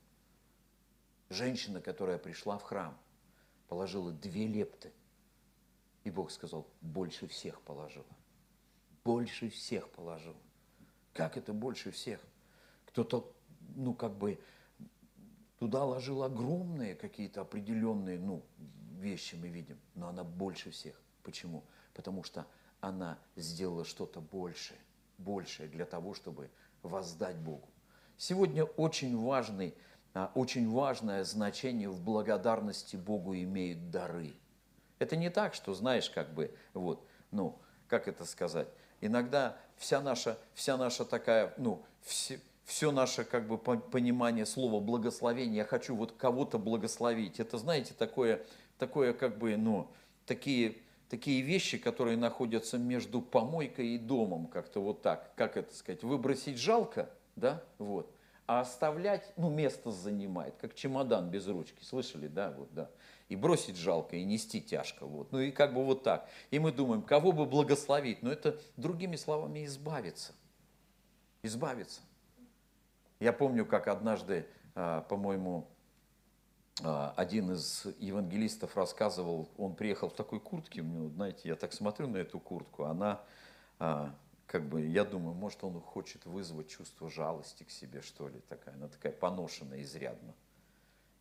Женщина, 1.30 1.82
которая 1.82 2.18
пришла 2.18 2.58
в 2.58 2.63
храм, 2.63 2.98
положила 3.68 4.12
две 4.12 4.48
лепты. 4.48 4.92
И 6.04 6.10
Бог 6.10 6.32
сказал, 6.32 6.68
больше 6.82 7.27
всех 7.27 7.62
положила. 7.62 8.06
Больше 9.04 9.50
всех 9.50 9.89
положила. 9.89 10.38
Как 11.13 11.38
это 11.38 11.54
больше 11.54 11.92
всех? 11.92 12.20
Кто-то, 12.86 13.34
ну, 13.75 13.94
как 13.94 14.18
бы 14.18 14.39
туда 15.60 15.84
ложил 15.84 16.24
огромные 16.24 16.96
какие-то 16.96 17.42
определенные 17.42 18.20
ну, 18.20 18.44
вещи, 19.00 19.36
мы 19.36 19.48
видим, 19.48 19.80
но 19.96 20.10
она 20.10 20.24
больше 20.24 20.72
всех. 20.72 20.96
Почему? 21.24 21.64
Потому 21.94 22.24
что 22.24 22.46
она 22.80 23.18
сделала 23.36 23.86
что-то 23.86 24.22
большее, 24.22 24.80
большее 25.18 25.68
для 25.68 25.86
того, 25.86 26.14
чтобы 26.14 26.50
воздать 26.84 27.38
Богу. 27.38 27.68
Сегодня 28.18 28.64
очень 28.64 29.18
важный, 29.18 29.74
а, 30.14 30.32
очень 30.36 30.70
важное 30.70 31.24
значение 31.24 31.90
в 31.90 32.02
благодарности 32.02 32.96
Богу 32.96 33.36
имеют 33.36 33.90
дары. 33.92 34.34
Это 35.00 35.16
не 35.16 35.30
так, 35.30 35.54
что 35.54 35.74
знаешь, 35.74 36.10
как 36.10 36.34
бы, 36.34 36.56
вот, 36.74 37.06
ну, 37.32 37.60
как 37.88 38.08
это 38.08 38.26
сказать, 38.26 38.68
иногда 39.02 39.58
вся 39.78 40.02
наша, 40.02 40.38
вся 40.54 40.78
наша 40.78 41.06
такая, 41.06 41.54
ну, 41.58 41.84
все, 42.02 42.40
все 42.67 42.91
наше 42.91 43.24
как 43.24 43.47
бы 43.47 43.57
понимание 43.57 44.45
слова 44.45 44.81
благословение, 44.81 45.57
я 45.57 45.65
хочу 45.65 45.95
вот 45.95 46.12
кого-то 46.12 46.59
благословить. 46.59 47.39
Это, 47.39 47.57
знаете, 47.57 47.93
такое, 47.97 48.45
такое 48.77 49.13
как 49.13 49.38
бы, 49.38 49.55
ну, 49.55 49.89
такие, 50.25 50.75
такие 51.09 51.41
вещи, 51.41 51.77
которые 51.77 52.17
находятся 52.17 52.77
между 52.77 53.21
помойкой 53.21 53.95
и 53.95 53.97
домом, 53.97 54.47
как-то 54.47 54.81
вот 54.81 55.01
так, 55.01 55.33
как 55.36 55.55
это 55.55 55.74
сказать, 55.74 56.03
выбросить 56.03 56.57
жалко, 56.57 57.09
да, 57.38 57.63
вот, 57.77 58.13
а 58.47 58.59
оставлять, 58.59 59.31
ну, 59.38 59.50
место 59.50 59.89
занимает, 59.89 60.55
как 60.59 60.75
чемодан 60.75 61.29
без 61.29 61.47
ручки, 61.47 61.81
слышали, 61.86 62.27
да, 62.27 62.51
вот, 62.51 62.67
да, 62.74 62.89
и 63.29 63.38
бросить 63.38 63.77
жалко, 63.77 64.17
и 64.17 64.25
нести 64.25 64.59
тяжко, 64.59 65.05
вот, 65.05 65.31
ну, 65.31 65.39
и 65.39 65.51
как 65.51 65.74
бы 65.74 65.86
вот 65.86 66.03
так. 66.03 66.29
И 66.51 66.59
мы 66.59 66.74
думаем, 66.74 67.01
кого 67.01 67.31
бы 67.31 67.45
благословить, 67.45 68.21
но 68.24 68.29
это, 68.29 68.59
другими 68.75 69.15
словами, 69.15 69.63
избавиться, 69.63 70.33
избавиться. 71.43 72.01
Я 73.19 73.33
помню, 73.33 73.65
как 73.65 73.88
однажды, 73.88 74.47
а, 74.75 75.01
по-моему, 75.01 75.67
а, 76.83 77.13
один 77.17 77.51
из 77.51 77.86
евангелистов 77.97 78.77
рассказывал, 78.77 79.50
он 79.57 79.75
приехал 79.75 80.09
в 80.09 80.13
такой 80.13 80.39
куртке, 80.39 80.83
ну, 80.83 81.09
знаете, 81.09 81.50
я 81.50 81.55
так 81.55 81.74
смотрю 81.74 82.07
на 82.07 82.17
эту 82.17 82.39
куртку, 82.39 82.83
она, 82.83 83.21
а, 83.79 84.13
как 84.45 84.69
бы, 84.69 84.86
я 84.86 85.03
думаю, 85.03 85.33
может, 85.33 85.63
он 85.63 85.81
хочет 85.81 86.25
вызвать 86.25 86.67
чувство 86.67 87.09
жалости 87.09 87.63
к 87.63 87.71
себе, 87.71 88.01
что 88.01 88.27
ли, 88.27 88.39
такая, 88.47 88.75
она 88.75 88.88
такая 88.88 89.12
поношенная 89.12 89.81
изрядно. 89.81 90.36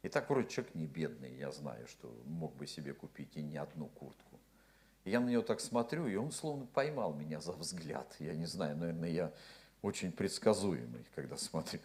И 0.02 0.08
так 0.08 0.28
вроде 0.28 0.48
человек 0.48 0.74
не 0.74 0.86
бедный, 0.86 1.34
я 1.36 1.50
знаю, 1.50 1.88
что 1.88 2.14
мог 2.26 2.54
бы 2.54 2.66
себе 2.66 2.92
купить 2.92 3.36
и 3.36 3.42
не 3.42 3.56
одну 3.56 3.86
куртку. 3.86 4.38
Я 5.04 5.20
на 5.20 5.30
него 5.30 5.42
так 5.42 5.60
смотрю, 5.60 6.06
и 6.06 6.16
он 6.16 6.30
словно 6.30 6.66
поймал 6.66 7.14
меня 7.14 7.40
за 7.40 7.52
взгляд. 7.52 8.14
Я 8.18 8.34
не 8.34 8.46
знаю, 8.46 8.76
наверное, 8.76 9.08
я 9.08 9.32
очень 9.86 10.10
предсказуемый, 10.10 11.06
когда 11.14 11.36
смотрит. 11.36 11.82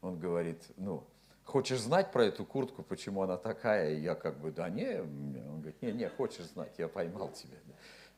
Он 0.00 0.18
говорит, 0.18 0.62
ну, 0.76 1.04
хочешь 1.44 1.80
знать 1.80 2.12
про 2.12 2.24
эту 2.24 2.44
куртку, 2.44 2.82
почему 2.82 3.22
она 3.22 3.36
такая? 3.36 3.94
И 3.94 4.00
я 4.00 4.14
как 4.14 4.38
бы, 4.38 4.52
да 4.52 4.68
не, 4.68 5.00
он 5.00 5.60
говорит, 5.60 5.82
не, 5.82 5.92
не, 5.92 6.08
хочешь 6.08 6.46
знать, 6.46 6.74
я 6.78 6.88
поймал 6.88 7.30
тебя. 7.32 7.56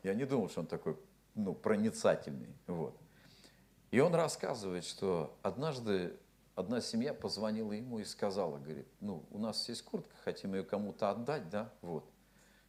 Я 0.03 0.15
не 0.15 0.25
думал, 0.25 0.49
что 0.51 0.61
он 0.61 0.67
такой, 0.67 0.97
ну, 1.35 1.55
проницательный, 1.55 2.55
вот. 2.67 2.97
И 3.91 4.01
он 4.01 4.15
рассказывает, 4.15 4.85
что 4.85 5.37
однажды 5.43 6.17
одна 6.55 6.81
семья 6.81 7.15
позвонила 7.15 7.73
ему 7.73 8.01
и 8.01 8.05
сказала, 8.05 8.59
говорит, 8.59 8.87
ну, 9.01 9.25
у 9.31 9.39
нас 9.39 9.69
есть 9.69 9.83
куртка, 9.83 10.15
хотим 10.25 10.55
ее 10.55 10.65
кому-то 10.65 11.11
отдать, 11.11 11.49
да, 11.49 11.73
вот. 11.83 12.05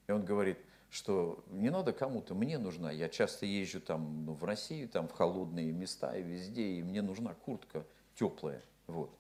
И 0.08 0.12
он 0.12 0.24
говорит, 0.24 0.58
что 0.90 1.44
не 1.50 1.70
надо 1.70 1.94
кому-то, 1.94 2.34
мне 2.34 2.58
нужна. 2.58 2.92
Я 2.92 3.10
часто 3.10 3.46
езжу 3.46 3.82
там 3.82 4.26
ну, 4.26 4.34
в 4.34 4.44
Россию, 4.44 4.90
там 4.90 5.08
в 5.08 5.12
холодные 5.12 5.72
места 5.72 6.16
и 6.18 6.24
везде, 6.24 6.64
и 6.64 6.84
мне 6.84 7.02
нужна 7.02 7.34
куртка 7.34 7.86
теплая. 8.16 8.64
Вот. 8.88 9.12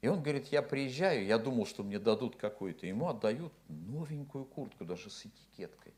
И 0.00 0.08
он 0.08 0.22
говорит, 0.22 0.48
я 0.48 0.62
приезжаю, 0.62 1.24
я 1.26 1.38
думал, 1.38 1.66
что 1.66 1.82
мне 1.82 1.98
дадут 1.98 2.36
какую-то, 2.36 2.86
ему 2.86 3.08
отдают 3.08 3.52
новенькую 3.68 4.44
куртку, 4.44 4.84
даже 4.84 5.10
с 5.10 5.26
этикеткой. 5.26 5.94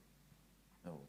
Вот. 0.85 1.09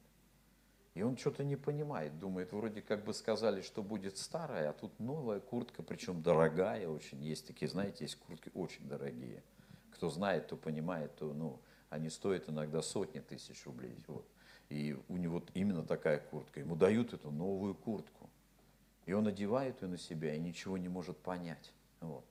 И 0.95 1.01
он 1.01 1.15
что-то 1.15 1.43
не 1.43 1.55
понимает, 1.55 2.19
думает, 2.19 2.51
вроде 2.51 2.81
как 2.81 3.05
бы 3.05 3.13
сказали, 3.13 3.61
что 3.61 3.83
будет 3.83 4.17
старая, 4.17 4.71
а 4.71 4.73
тут 4.73 4.99
новая 4.99 5.39
куртка, 5.39 5.83
причем 5.83 6.21
дорогая 6.21 6.89
очень. 6.89 7.23
Есть 7.23 7.47
такие, 7.47 7.69
знаете, 7.69 8.03
есть 8.03 8.15
куртки 8.17 8.51
очень 8.53 8.87
дорогие. 8.87 9.43
Кто 9.91 10.09
знает, 10.09 10.47
то 10.47 10.57
понимает, 10.57 11.15
то, 11.15 11.31
ну, 11.31 11.59
они 11.89 12.09
стоят 12.09 12.49
иногда 12.49 12.81
сотни 12.81 13.19
тысяч 13.19 13.65
рублей. 13.65 13.97
Вот. 14.07 14.27
И 14.69 14.97
у 15.07 15.17
него 15.17 15.43
именно 15.53 15.83
такая 15.83 16.19
куртка. 16.19 16.59
Ему 16.59 16.75
дают 16.75 17.13
эту 17.13 17.31
новую 17.31 17.73
куртку. 17.73 18.29
И 19.05 19.13
он 19.13 19.27
одевает 19.27 19.81
ее 19.81 19.87
на 19.87 19.97
себя 19.97 20.35
и 20.35 20.39
ничего 20.39 20.77
не 20.77 20.87
может 20.87 21.17
понять. 21.17 21.73
Вот. 21.99 22.25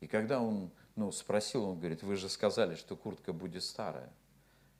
И 0.00 0.06
когда 0.06 0.40
он 0.40 0.70
ну, 0.96 1.12
спросил, 1.12 1.64
он 1.64 1.78
говорит, 1.78 2.02
вы 2.02 2.16
же 2.16 2.28
сказали, 2.28 2.74
что 2.74 2.96
куртка 2.96 3.32
будет 3.32 3.62
старая. 3.62 4.10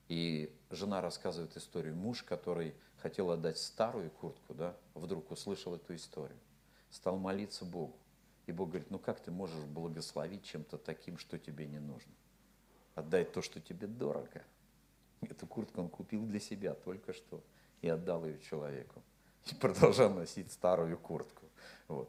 И 0.09 0.55
жена 0.71 1.01
рассказывает 1.01 1.57
историю. 1.57 1.95
Муж, 1.95 2.23
который 2.23 2.75
хотел 2.99 3.31
отдать 3.31 3.59
старую 3.59 4.11
куртку, 4.11 4.55
да, 4.55 4.77
вдруг 4.95 5.31
услышал 5.31 5.75
эту 5.75 5.95
историю. 5.95 6.39
Стал 6.91 7.19
молиться 7.19 7.65
Богу. 7.65 7.97
И 8.47 8.53
Бог 8.53 8.71
говорит, 8.71 8.91
ну 8.91 8.99
как 8.99 9.21
ты 9.21 9.31
можешь 9.31 9.65
благословить 9.65 10.45
чем-то 10.45 10.79
таким, 10.79 11.19
что 11.19 11.39
тебе 11.39 11.67
не 11.67 11.79
нужно? 11.79 12.13
Отдай 12.95 13.25
то, 13.25 13.43
что 13.43 13.61
тебе 13.61 13.87
дорого. 13.87 14.43
Эту 15.23 15.47
куртку 15.47 15.81
он 15.81 15.89
купил 15.89 16.27
для 16.27 16.41
себя 16.41 16.75
только 16.75 17.13
что 17.13 17.43
и 17.81 17.89
отдал 17.89 18.25
ее 18.25 18.39
человеку. 18.41 19.03
И 19.51 19.55
продолжал 19.55 20.11
носить 20.11 20.53
старую 20.53 20.99
куртку. 20.99 21.47
Вот. 21.89 22.09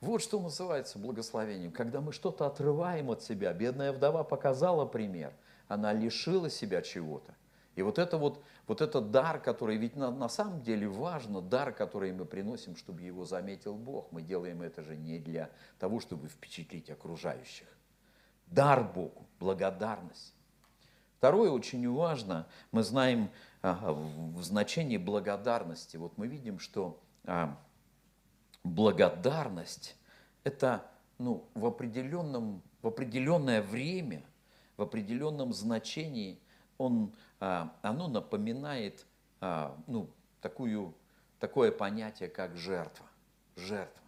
Вот 0.00 0.22
что 0.22 0.40
называется 0.40 0.98
благословением. 0.98 1.72
Когда 1.72 2.00
мы 2.00 2.12
что-то 2.12 2.46
отрываем 2.46 3.10
от 3.10 3.22
себя. 3.22 3.52
Бедная 3.52 3.92
вдова 3.92 4.22
показала 4.22 4.86
пример. 4.86 5.32
Она 5.66 5.92
лишила 5.92 6.50
себя 6.50 6.82
чего-то. 6.82 7.34
И 7.74 7.82
вот 7.82 7.98
это 7.98 8.18
вот, 8.18 8.42
вот 8.66 8.80
этот 8.80 9.10
дар, 9.10 9.40
который 9.40 9.76
ведь 9.76 9.96
на, 9.96 10.10
на 10.10 10.28
самом 10.28 10.62
деле 10.62 10.88
важно, 10.88 11.40
дар, 11.40 11.72
который 11.72 12.12
мы 12.12 12.24
приносим, 12.24 12.76
чтобы 12.76 13.02
его 13.02 13.24
заметил 13.24 13.74
Бог. 13.74 14.10
Мы 14.12 14.22
делаем 14.22 14.62
это 14.62 14.82
же 14.82 14.96
не 14.96 15.18
для 15.18 15.50
того, 15.78 16.00
чтобы 16.00 16.28
впечатлить 16.28 16.90
окружающих 16.90 17.66
дар 18.50 18.84
Богу, 18.84 19.26
благодарность. 19.38 20.34
Второе 21.18 21.50
очень 21.50 21.90
важно, 21.90 22.46
мы 22.70 22.84
знаем 22.84 23.30
а, 23.60 23.92
в 23.92 24.40
значении 24.42 24.98
благодарности. 24.98 25.96
Вот 25.96 26.16
мы 26.16 26.28
видим, 26.28 26.60
что 26.60 27.00
а, 27.24 27.58
благодарность– 28.62 29.96
это 30.44 30.86
ну, 31.18 31.44
в, 31.54 31.66
определенном, 31.66 32.62
в 32.82 32.86
определенное 32.86 33.62
время, 33.62 34.22
в 34.76 34.82
определенном 34.82 35.52
значении 35.52 36.38
он 36.78 37.12
а, 37.40 37.74
оно 37.82 38.06
напоминает 38.08 39.04
ну, 39.86 40.10
такую, 40.40 40.94
такое 41.38 41.70
понятие, 41.70 42.28
как 42.28 42.56
жертва. 42.56 43.06
Жертва. 43.54 44.02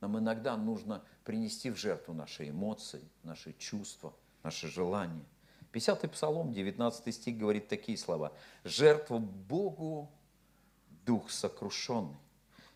Нам 0.00 0.18
иногда 0.18 0.56
нужно 0.56 1.02
принести 1.24 1.70
в 1.70 1.76
жертву 1.76 2.14
наши 2.14 2.50
эмоции, 2.50 3.02
наши 3.24 3.52
чувства, 3.54 4.14
наши 4.42 4.68
желания. 4.68 5.24
50-й 5.72 6.08
Псалом, 6.08 6.52
19 6.52 7.14
стих 7.14 7.36
говорит 7.36 7.68
такие 7.68 7.98
слова. 7.98 8.32
«Жертва 8.64 9.18
Богу– 9.18 10.10
дух 11.04 11.30
сокрушенный, 11.30 12.16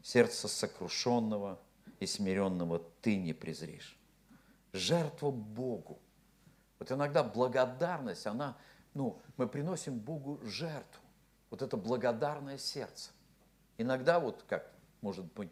сердце 0.03 0.49
сокрушенного 0.49 1.59
и 2.01 2.07
смиренного 2.07 2.83
ты 3.01 3.17
не 3.17 3.33
презришь». 3.33 3.97
Жертва 4.73 5.31
Богу. 5.31 5.99
Вот 6.79 6.91
иногда 6.91 7.23
благодарность, 7.23 8.27
она, 8.27 8.57
ну, 8.95 9.21
мы 9.37 9.47
приносим 9.47 9.99
Богу 9.99 10.41
жертву. 10.43 11.03
Вот 11.51 11.63
это 11.63 11.77
благодарное 11.77 12.59
сердце. 12.59 13.11
Иногда 13.79 14.19
вот 14.19 14.43
как, 14.49 14.73
может 15.01 15.31
быть, 15.35 15.51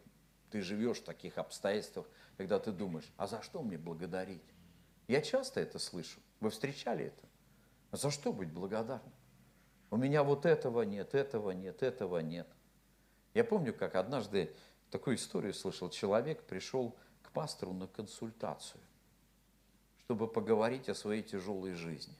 ты 0.50 0.60
живешь 0.62 0.98
в 0.98 1.04
таких 1.04 1.38
обстоятельствах, 1.38 2.06
когда 2.36 2.58
ты 2.58 2.72
думаешь, 2.72 3.10
а 3.16 3.26
за 3.26 3.42
что 3.42 3.62
мне 3.62 3.78
благодарить? 3.78 4.42
Я 5.08 5.22
часто 5.22 5.60
это 5.60 5.78
слышу. 5.78 6.20
Вы 6.40 6.50
встречали 6.50 7.06
это? 7.06 7.28
А 7.90 7.96
за 7.96 8.10
что 8.10 8.32
быть 8.32 8.52
благодарным? 8.52 9.12
У 9.90 9.96
меня 9.96 10.22
вот 10.22 10.46
этого 10.46 10.82
нет, 10.82 11.14
этого 11.14 11.50
нет, 11.50 11.82
этого 11.82 12.18
нет. 12.18 12.48
Я 13.34 13.44
помню, 13.44 13.74
как 13.74 13.96
однажды 13.96 14.54
такую 14.90 15.16
историю 15.16 15.54
слышал. 15.54 15.90
Человек 15.90 16.42
пришел 16.44 16.96
к 17.22 17.30
пастору 17.32 17.72
на 17.72 17.86
консультацию, 17.88 18.80
чтобы 20.04 20.28
поговорить 20.28 20.88
о 20.88 20.94
своей 20.94 21.22
тяжелой 21.22 21.74
жизни. 21.74 22.14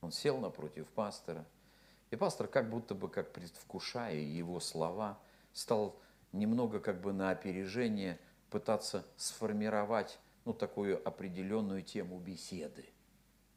Он 0.00 0.10
сел 0.10 0.38
напротив 0.38 0.88
пастора, 0.88 1.44
и 2.10 2.16
пастор, 2.16 2.46
как 2.46 2.68
будто 2.68 2.94
бы, 2.94 3.08
как 3.08 3.32
предвкушая 3.32 4.16
его 4.16 4.60
слова, 4.60 5.18
стал 5.52 5.96
немного 6.32 6.80
как 6.80 7.00
бы 7.00 7.12
на 7.12 7.30
опережение 7.30 8.18
пытаться 8.50 9.06
сформировать 9.16 10.18
ну, 10.44 10.52
такую 10.52 11.06
определенную 11.06 11.82
тему 11.82 12.18
беседы. 12.18 12.86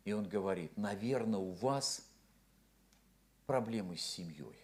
И 0.03 0.13
он 0.13 0.27
говорит, 0.27 0.77
наверное, 0.77 1.39
у 1.39 1.51
вас 1.51 2.07
проблемы 3.45 3.97
с 3.97 4.01
семьей. 4.01 4.55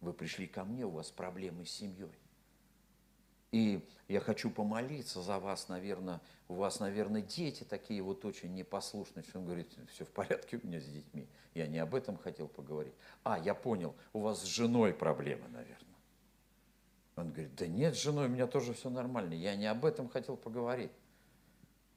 Вы 0.00 0.12
пришли 0.12 0.46
ко 0.46 0.64
мне, 0.64 0.84
у 0.84 0.90
вас 0.90 1.10
проблемы 1.10 1.66
с 1.66 1.70
семьей. 1.70 2.12
И 3.52 3.84
я 4.06 4.20
хочу 4.20 4.50
помолиться 4.50 5.22
за 5.22 5.38
вас, 5.38 5.68
наверное, 5.68 6.20
у 6.48 6.54
вас, 6.54 6.78
наверное, 6.78 7.22
дети 7.22 7.64
такие 7.64 8.00
вот 8.00 8.24
очень 8.24 8.54
непослушные. 8.54 9.24
Он 9.34 9.44
говорит, 9.44 9.68
все 9.92 10.04
в 10.04 10.10
порядке 10.10 10.60
у 10.62 10.66
меня 10.66 10.80
с 10.80 10.86
детьми. 10.86 11.26
Я 11.54 11.66
не 11.66 11.78
об 11.78 11.94
этом 11.94 12.16
хотел 12.16 12.46
поговорить. 12.46 12.94
А, 13.24 13.38
я 13.38 13.54
понял, 13.54 13.94
у 14.12 14.20
вас 14.20 14.42
с 14.42 14.44
женой 14.44 14.94
проблемы, 14.94 15.48
наверное. 15.48 15.89
Он 17.20 17.32
говорит, 17.32 17.54
да 17.56 17.66
нет, 17.66 17.96
с 17.96 18.02
женой 18.02 18.26
у 18.26 18.30
меня 18.30 18.46
тоже 18.46 18.72
все 18.74 18.90
нормально, 18.90 19.34
я 19.34 19.54
не 19.56 19.66
об 19.66 19.84
этом 19.84 20.08
хотел 20.08 20.36
поговорить. 20.36 20.92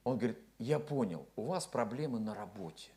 Он 0.04 0.18
говорит, 0.18 0.38
я 0.58 0.78
понял, 0.78 1.26
у 1.36 1.44
вас 1.44 1.66
проблемы 1.66 2.20
на 2.20 2.34
работе. 2.34 2.90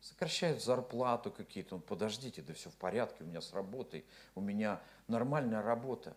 Сокращают 0.00 0.62
зарплату 0.62 1.30
какие-то. 1.30 1.76
Он, 1.76 1.80
подождите, 1.80 2.42
да 2.42 2.52
все 2.52 2.68
в 2.68 2.76
порядке, 2.76 3.24
у 3.24 3.26
меня 3.26 3.40
с 3.40 3.54
работой, 3.54 4.04
у 4.34 4.42
меня 4.42 4.82
нормальная 5.08 5.62
работа. 5.62 6.14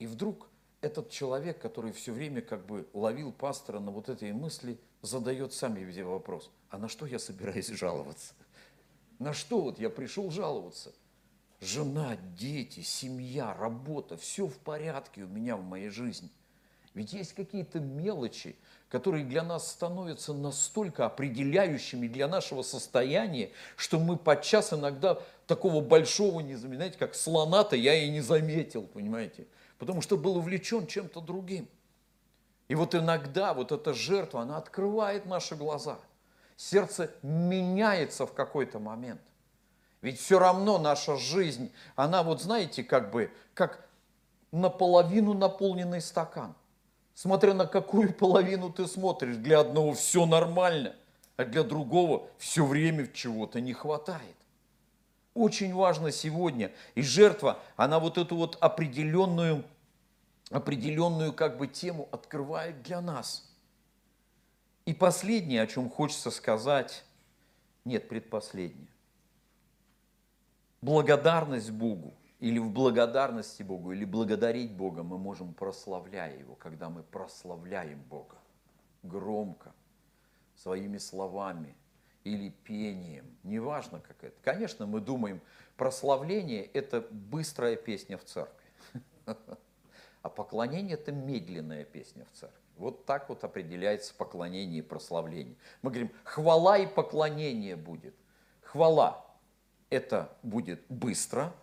И 0.00 0.06
вдруг 0.08 0.48
этот 0.80 1.10
человек, 1.10 1.60
который 1.60 1.92
все 1.92 2.12
время 2.12 2.42
как 2.42 2.66
бы 2.66 2.88
ловил 2.92 3.32
пастора 3.32 3.78
на 3.78 3.92
вот 3.92 4.08
этой 4.08 4.32
мысли, 4.32 4.80
задает 5.00 5.52
сам 5.52 5.76
себе 5.76 6.04
вопрос, 6.04 6.50
а 6.68 6.78
на 6.78 6.88
что 6.88 7.06
я 7.06 7.20
собираюсь 7.20 7.68
жаловаться? 7.68 8.34
На 9.20 9.32
что 9.32 9.60
вот 9.60 9.78
я 9.78 9.90
пришел 9.90 10.30
жаловаться? 10.32 10.92
Жена, 11.62 12.16
дети, 12.36 12.80
семья, 12.80 13.54
работа, 13.54 14.16
все 14.16 14.48
в 14.48 14.58
порядке 14.58 15.22
у 15.22 15.28
меня 15.28 15.56
в 15.56 15.62
моей 15.62 15.90
жизни. 15.90 16.28
Ведь 16.92 17.12
есть 17.12 17.34
какие-то 17.34 17.78
мелочи, 17.78 18.56
которые 18.88 19.24
для 19.24 19.44
нас 19.44 19.70
становятся 19.70 20.34
настолько 20.34 21.06
определяющими 21.06 22.08
для 22.08 22.26
нашего 22.26 22.62
состояния, 22.62 23.52
что 23.76 24.00
мы 24.00 24.16
подчас 24.16 24.72
иногда 24.72 25.20
такого 25.46 25.80
большого 25.80 26.40
не 26.40 26.56
заметим, 26.56 26.98
как 26.98 27.14
слона-то 27.14 27.76
я 27.76 27.94
и 27.94 28.10
не 28.10 28.22
заметил, 28.22 28.82
понимаете, 28.82 29.46
потому 29.78 30.02
что 30.02 30.16
был 30.16 30.38
увлечен 30.38 30.88
чем-то 30.88 31.20
другим. 31.20 31.68
И 32.66 32.74
вот 32.74 32.96
иногда 32.96 33.54
вот 33.54 33.70
эта 33.70 33.94
жертва, 33.94 34.42
она 34.42 34.56
открывает 34.56 35.26
наши 35.26 35.54
глаза. 35.54 36.00
Сердце 36.56 37.12
меняется 37.22 38.26
в 38.26 38.32
какой-то 38.32 38.80
момент. 38.80 39.20
Ведь 40.02 40.18
все 40.20 40.40
равно 40.40 40.78
наша 40.78 41.16
жизнь, 41.16 41.72
она 41.94 42.24
вот 42.24 42.42
знаете, 42.42 42.82
как 42.82 43.12
бы, 43.12 43.32
как 43.54 43.88
наполовину 44.50 45.32
наполненный 45.32 46.00
стакан. 46.00 46.54
Смотря 47.14 47.54
на 47.54 47.66
какую 47.66 48.12
половину 48.18 48.70
ты 48.70 48.86
смотришь, 48.86 49.36
для 49.36 49.60
одного 49.60 49.94
все 49.94 50.26
нормально, 50.26 50.96
а 51.36 51.44
для 51.44 51.62
другого 51.62 52.28
все 52.36 52.66
время 52.66 53.06
чего-то 53.06 53.60
не 53.60 53.72
хватает. 53.72 54.36
Очень 55.34 55.72
важно 55.72 56.10
сегодня, 56.10 56.72
и 56.94 57.00
жертва, 57.00 57.58
она 57.76 57.98
вот 57.98 58.18
эту 58.18 58.36
вот 58.36 58.58
определенную, 58.60 59.64
определенную 60.50 61.32
как 61.32 61.56
бы 61.56 61.68
тему 61.68 62.08
открывает 62.10 62.82
для 62.82 63.00
нас. 63.00 63.48
И 64.84 64.92
последнее, 64.92 65.62
о 65.62 65.66
чем 65.66 65.88
хочется 65.88 66.30
сказать, 66.30 67.04
нет, 67.84 68.08
предпоследнее. 68.08 68.91
Благодарность 70.82 71.70
Богу 71.70 72.12
или 72.40 72.58
в 72.58 72.70
благодарности 72.70 73.62
Богу, 73.62 73.92
или 73.92 74.04
благодарить 74.04 74.72
Бога 74.72 75.04
мы 75.04 75.16
можем, 75.16 75.54
прославляя 75.54 76.36
Его, 76.36 76.56
когда 76.56 76.90
мы 76.90 77.04
прославляем 77.04 78.02
Бога 78.02 78.36
громко, 79.04 79.72
своими 80.56 80.98
словами 80.98 81.76
или 82.24 82.48
пением, 82.48 83.36
неважно 83.44 84.00
как 84.00 84.24
это. 84.24 84.34
Конечно, 84.42 84.86
мы 84.86 85.00
думаем, 85.00 85.40
прославление– 85.76 86.64
это 86.74 87.00
быстрая 87.00 87.76
песня 87.76 88.18
в 88.18 88.24
церкви, 88.24 88.66
а 90.22 90.28
поклонение– 90.28 90.94
это 90.98 91.12
медленная 91.12 91.84
песня 91.84 92.26
в 92.32 92.36
церкви. 92.36 92.58
Вот 92.76 93.06
так 93.06 93.28
вот 93.28 93.44
определяется 93.44 94.14
поклонение 94.14 94.80
и 94.80 94.82
прославление. 94.82 95.54
Мы 95.82 95.90
говорим, 95.90 96.10
хвала 96.24 96.76
и 96.76 96.88
поклонение 96.88 97.76
будет. 97.76 98.16
Хвала– 98.62 99.24
это 99.92 100.36
будет 100.42 100.82
быстро– 100.88 101.54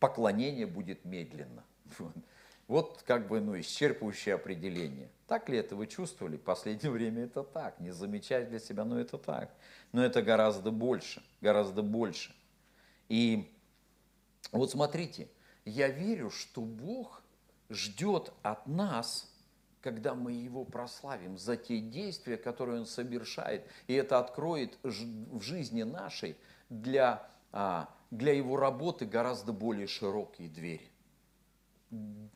поклонение 0.00 0.66
будет 0.66 1.04
медленно. 1.04 1.64
Вот 2.68 3.02
как 3.06 3.28
бы 3.28 3.40
ну, 3.40 3.58
исчерпывающее 3.58 4.34
определение. 4.34 5.08
Так 5.28 5.48
ли 5.48 5.58
это 5.58 5.76
вы 5.76 5.86
чувствовали? 5.86 6.36
В 6.36 6.42
последнее 6.42 6.90
время 6.90 7.24
это 7.24 7.44
так. 7.44 7.78
Не 7.80 7.92
замечать 7.92 8.48
для 8.48 8.58
себя, 8.58 8.84
но 8.84 8.98
это 8.98 9.18
так. 9.18 9.54
Но 9.92 10.04
это 10.04 10.20
гораздо 10.22 10.72
больше, 10.72 11.22
гораздо 11.40 11.82
больше. 11.82 12.34
И 13.08 13.52
вот 14.50 14.72
смотрите, 14.72 15.28
я 15.64 15.88
верю, 15.88 16.30
что 16.30 16.60
Бог 16.60 17.22
ждет 17.70 18.32
от 18.42 18.66
нас, 18.66 19.32
когда 19.80 20.14
мы 20.14 20.32
Его 20.32 20.64
прославим 20.64 21.38
за 21.38 21.56
те 21.56 21.78
действия, 21.78 22.36
которые 22.36 22.80
Он 22.80 22.86
совершает. 22.86 23.64
И 23.86 23.94
это 23.94 24.18
откроет 24.18 24.76
в 24.82 25.40
жизни 25.40 25.84
нашей 25.84 26.36
для 26.68 27.30
для 28.10 28.32
его 28.32 28.56
работы 28.56 29.06
гораздо 29.06 29.52
более 29.52 29.86
широкие 29.86 30.48
двери. 30.48 30.90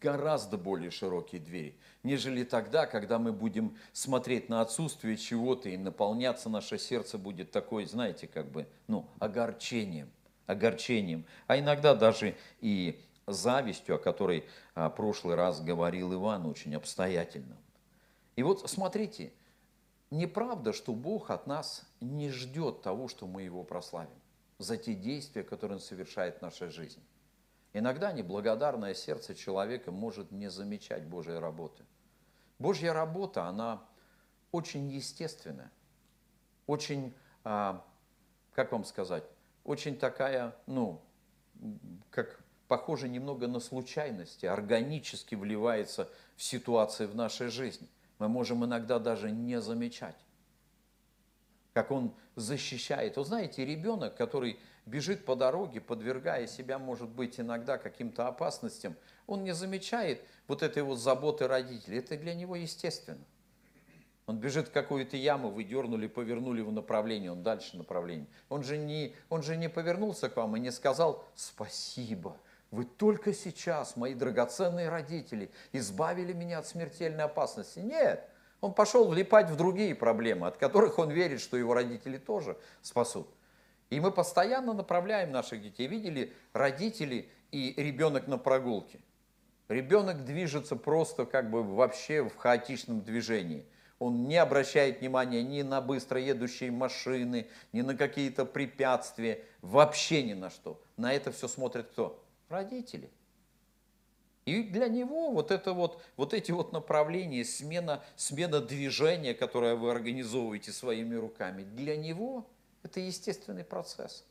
Гораздо 0.00 0.56
более 0.56 0.90
широкие 0.90 1.40
двери, 1.40 1.76
нежели 2.04 2.44
тогда, 2.44 2.86
когда 2.86 3.18
мы 3.18 3.32
будем 3.32 3.76
смотреть 3.92 4.48
на 4.48 4.60
отсутствие 4.60 5.16
чего-то 5.16 5.68
и 5.68 5.76
наполняться 5.76 6.48
наше 6.48 6.78
сердце 6.78 7.18
будет 7.18 7.50
такой, 7.50 7.84
знаете, 7.84 8.28
как 8.28 8.48
бы, 8.50 8.68
ну, 8.86 9.06
огорчением, 9.18 10.08
огорчением, 10.46 11.26
а 11.48 11.58
иногда 11.58 11.96
даже 11.96 12.36
и 12.60 13.00
завистью, 13.26 13.96
о 13.96 13.98
которой 13.98 14.44
а, 14.74 14.88
прошлый 14.88 15.34
раз 15.34 15.60
говорил 15.60 16.14
Иван 16.14 16.46
очень 16.46 16.74
обстоятельно. 16.76 17.56
И 18.36 18.44
вот 18.44 18.70
смотрите, 18.70 19.32
неправда, 20.10 20.72
что 20.72 20.92
Бог 20.92 21.30
от 21.30 21.48
нас 21.48 21.84
не 22.00 22.30
ждет 22.30 22.82
того, 22.82 23.08
что 23.08 23.26
мы 23.26 23.42
Его 23.42 23.64
прославим 23.64 24.20
за 24.60 24.76
те 24.76 24.94
действия, 24.94 25.42
которые 25.42 25.76
он 25.76 25.82
совершает 25.82 26.38
в 26.38 26.42
нашей 26.42 26.68
жизни. 26.68 27.02
Иногда 27.72 28.12
неблагодарное 28.12 28.92
сердце 28.92 29.34
человека 29.34 29.90
может 29.90 30.30
не 30.32 30.50
замечать 30.50 31.04
Божьей 31.04 31.38
работы. 31.38 31.82
Божья 32.58 32.92
работа, 32.92 33.44
она 33.44 33.82
очень 34.52 34.90
естественная, 34.90 35.72
очень, 36.66 37.14
а, 37.42 37.82
как 38.52 38.72
вам 38.72 38.84
сказать, 38.84 39.24
очень 39.64 39.96
такая, 39.96 40.54
ну, 40.66 41.00
как 42.10 42.38
похоже 42.68 43.08
немного 43.08 43.46
на 43.46 43.60
случайности, 43.60 44.44
органически 44.44 45.36
вливается 45.36 46.10
в 46.36 46.42
ситуации 46.42 47.06
в 47.06 47.14
нашей 47.14 47.48
жизни. 47.48 47.88
Мы 48.18 48.28
можем 48.28 48.62
иногда 48.64 48.98
даже 48.98 49.30
не 49.30 49.58
замечать 49.60 50.16
как 51.82 51.90
он 51.92 52.12
защищает. 52.36 53.16
Вы 53.16 53.24
знаете, 53.24 53.64
ребенок, 53.64 54.14
который 54.14 54.58
бежит 54.84 55.24
по 55.24 55.34
дороге, 55.34 55.80
подвергая 55.80 56.46
себя, 56.46 56.78
может 56.78 57.08
быть, 57.08 57.40
иногда 57.40 57.78
каким-то 57.78 58.28
опасностям, 58.28 58.96
он 59.26 59.44
не 59.44 59.54
замечает 59.54 60.20
вот 60.46 60.62
этой 60.62 60.82
вот 60.82 60.96
заботы 60.98 61.48
родителей. 61.48 61.98
Это 61.98 62.18
для 62.18 62.34
него 62.34 62.54
естественно. 62.54 63.24
Он 64.26 64.38
бежит 64.38 64.68
в 64.68 64.72
какую-то 64.72 65.16
яму, 65.16 65.48
вы 65.48 65.64
дернули, 65.64 66.06
повернули 66.06 66.60
его 66.60 66.70
направление, 66.70 67.32
он 67.32 67.42
дальше 67.42 67.78
направление. 67.78 68.26
Он 68.50 68.62
же, 68.62 68.76
не, 68.76 69.16
он 69.30 69.42
же 69.42 69.56
не 69.56 69.70
повернулся 69.70 70.28
к 70.28 70.36
вам 70.36 70.56
и 70.56 70.60
не 70.60 70.70
сказал 70.70 71.24
«спасибо». 71.34 72.36
Вы 72.70 72.84
только 72.84 73.32
сейчас, 73.32 73.96
мои 73.96 74.14
драгоценные 74.14 74.90
родители, 74.90 75.50
избавили 75.72 76.32
меня 76.32 76.58
от 76.58 76.68
смертельной 76.68 77.24
опасности. 77.24 77.80
Нет, 77.80 78.29
он 78.60 78.74
пошел 78.74 79.08
влипать 79.08 79.50
в 79.50 79.56
другие 79.56 79.94
проблемы, 79.94 80.46
от 80.46 80.56
которых 80.56 80.98
он 80.98 81.10
верит, 81.10 81.40
что 81.40 81.56
его 81.56 81.74
родители 81.74 82.18
тоже 82.18 82.56
спасут. 82.82 83.28
И 83.90 84.00
мы 84.00 84.10
постоянно 84.10 84.72
направляем 84.72 85.32
наших 85.32 85.62
детей. 85.62 85.86
Видели 85.86 86.32
родители 86.52 87.28
и 87.50 87.74
ребенок 87.76 88.26
на 88.26 88.38
прогулке? 88.38 89.00
Ребенок 89.68 90.24
движется 90.24 90.76
просто 90.76 91.26
как 91.26 91.50
бы 91.50 91.62
вообще 91.62 92.22
в 92.22 92.36
хаотичном 92.36 93.02
движении– 93.02 93.64
он 94.00 94.26
не 94.26 94.38
обращает 94.38 95.00
внимания 95.00 95.42
ни 95.42 95.60
на 95.60 95.82
быстро 95.82 96.18
едущие 96.18 96.70
машины, 96.70 97.46
ни 97.72 97.82
на 97.82 97.94
какие-то 97.94 98.46
препятствия, 98.46 99.44
вообще 99.60 100.22
ни 100.22 100.32
на 100.32 100.48
что. 100.48 100.82
На 100.96 101.12
это 101.12 101.30
все 101.30 101.46
смотрят 101.46 101.88
кто? 101.92 102.24
Родители. 102.48 103.10
И 104.50 104.62
для 104.64 104.88
него 104.88 105.30
вот, 105.30 105.50
это 105.50 105.72
вот, 105.72 106.02
вот 106.16 106.34
эти 106.34 106.50
вот 106.50 106.72
направления, 106.72 107.44
смена, 107.44 108.02
смена 108.16 108.60
движения, 108.60 109.32
которое 109.32 109.76
вы 109.76 109.90
организовываете 109.92 110.72
своими 110.72 111.14
руками, 111.14 111.62
для 111.62 111.96
него 111.96 112.46
это 112.82 112.98
естественный 112.98 113.64
процесс. 113.64 114.24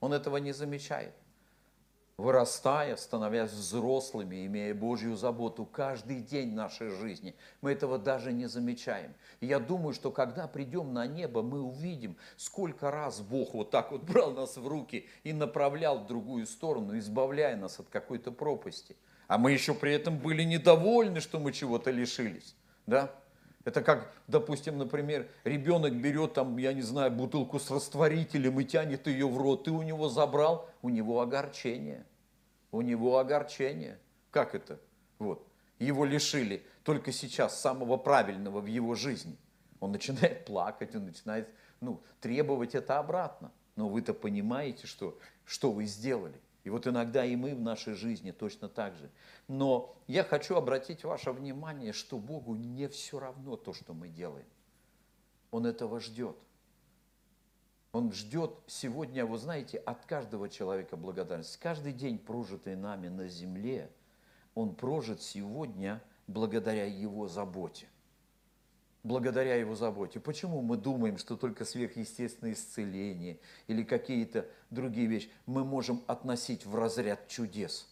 Он 0.00 0.12
этого 0.12 0.38
не 0.38 0.52
замечает 0.52 1.14
вырастая, 2.18 2.96
становясь 2.96 3.52
взрослыми, 3.52 4.44
имея 4.46 4.74
Божью 4.74 5.16
заботу 5.16 5.64
каждый 5.64 6.20
день 6.20 6.52
нашей 6.52 6.90
жизни. 6.90 7.34
Мы 7.62 7.72
этого 7.72 7.96
даже 7.96 8.32
не 8.32 8.46
замечаем. 8.46 9.14
И 9.40 9.46
я 9.46 9.60
думаю, 9.60 9.94
что 9.94 10.10
когда 10.10 10.48
придем 10.48 10.92
на 10.92 11.06
небо, 11.06 11.42
мы 11.42 11.62
увидим, 11.62 12.16
сколько 12.36 12.90
раз 12.90 13.20
Бог 13.20 13.54
вот 13.54 13.70
так 13.70 13.92
вот 13.92 14.02
брал 14.02 14.32
нас 14.32 14.56
в 14.56 14.66
руки 14.66 15.06
и 15.22 15.32
направлял 15.32 16.00
в 16.00 16.06
другую 16.06 16.46
сторону, 16.46 16.98
избавляя 16.98 17.56
нас 17.56 17.78
от 17.78 17.88
какой-то 17.88 18.32
пропасти. 18.32 18.96
А 19.28 19.38
мы 19.38 19.52
еще 19.52 19.72
при 19.72 19.92
этом 19.92 20.18
были 20.18 20.42
недовольны, 20.42 21.20
что 21.20 21.38
мы 21.38 21.52
чего-то 21.52 21.92
лишились. 21.92 22.56
Да? 22.86 23.14
Это 23.64 23.82
как, 23.82 24.10
допустим, 24.26 24.78
например, 24.78 25.28
ребенок 25.44 25.94
берет 25.94 26.32
там, 26.32 26.56
я 26.56 26.72
не 26.72 26.82
знаю, 26.82 27.12
бутылку 27.12 27.60
с 27.60 27.70
растворителем 27.70 28.58
и 28.58 28.64
тянет 28.64 29.06
ее 29.06 29.28
в 29.28 29.36
рот. 29.36 29.64
Ты 29.64 29.70
у 29.70 29.82
него 29.82 30.08
забрал, 30.08 30.68
у 30.80 30.88
него 30.88 31.20
огорчение 31.20 32.06
у 32.70 32.80
него 32.82 33.18
огорчение. 33.18 33.98
Как 34.30 34.54
это? 34.54 34.80
Вот. 35.18 35.46
Его 35.78 36.04
лишили 36.04 36.64
только 36.82 37.12
сейчас 37.12 37.60
самого 37.60 37.96
правильного 37.96 38.60
в 38.60 38.66
его 38.66 38.94
жизни. 38.94 39.36
Он 39.80 39.92
начинает 39.92 40.44
плакать, 40.46 40.94
он 40.94 41.06
начинает 41.06 41.48
ну, 41.80 42.02
требовать 42.20 42.74
это 42.74 42.98
обратно. 42.98 43.52
Но 43.76 43.88
вы-то 43.88 44.12
понимаете, 44.12 44.86
что, 44.86 45.18
что 45.44 45.70
вы 45.70 45.84
сделали. 45.84 46.40
И 46.64 46.70
вот 46.70 46.86
иногда 46.86 47.24
и 47.24 47.36
мы 47.36 47.54
в 47.54 47.60
нашей 47.60 47.94
жизни 47.94 48.32
точно 48.32 48.68
так 48.68 48.96
же. 48.96 49.10
Но 49.46 49.96
я 50.06 50.24
хочу 50.24 50.56
обратить 50.56 51.04
ваше 51.04 51.30
внимание, 51.32 51.92
что 51.92 52.18
Богу 52.18 52.54
не 52.56 52.88
все 52.88 53.20
равно 53.20 53.56
то, 53.56 53.72
что 53.72 53.94
мы 53.94 54.08
делаем. 54.08 54.46
Он 55.50 55.64
этого 55.64 56.00
ждет. 56.00 56.36
Он 57.92 58.12
ждет 58.12 58.52
сегодня, 58.66 59.24
вы 59.24 59.38
знаете, 59.38 59.78
от 59.78 60.04
каждого 60.04 60.48
человека 60.48 60.96
благодарность. 60.96 61.56
Каждый 61.56 61.92
день, 61.92 62.18
прожитый 62.18 62.76
нами 62.76 63.08
на 63.08 63.28
земле, 63.28 63.90
он 64.54 64.74
прожит 64.74 65.22
сегодня 65.22 66.02
благодаря 66.26 66.84
его 66.84 67.28
заботе. 67.28 67.86
Благодаря 69.04 69.54
его 69.54 69.74
заботе. 69.74 70.20
Почему 70.20 70.60
мы 70.60 70.76
думаем, 70.76 71.16
что 71.16 71.36
только 71.36 71.64
сверхъестественное 71.64 72.52
исцеление 72.52 73.38
или 73.68 73.82
какие-то 73.82 74.46
другие 74.68 75.06
вещи 75.06 75.30
мы 75.46 75.64
можем 75.64 76.02
относить 76.06 76.66
в 76.66 76.74
разряд 76.74 77.26
чудес? 77.28 77.88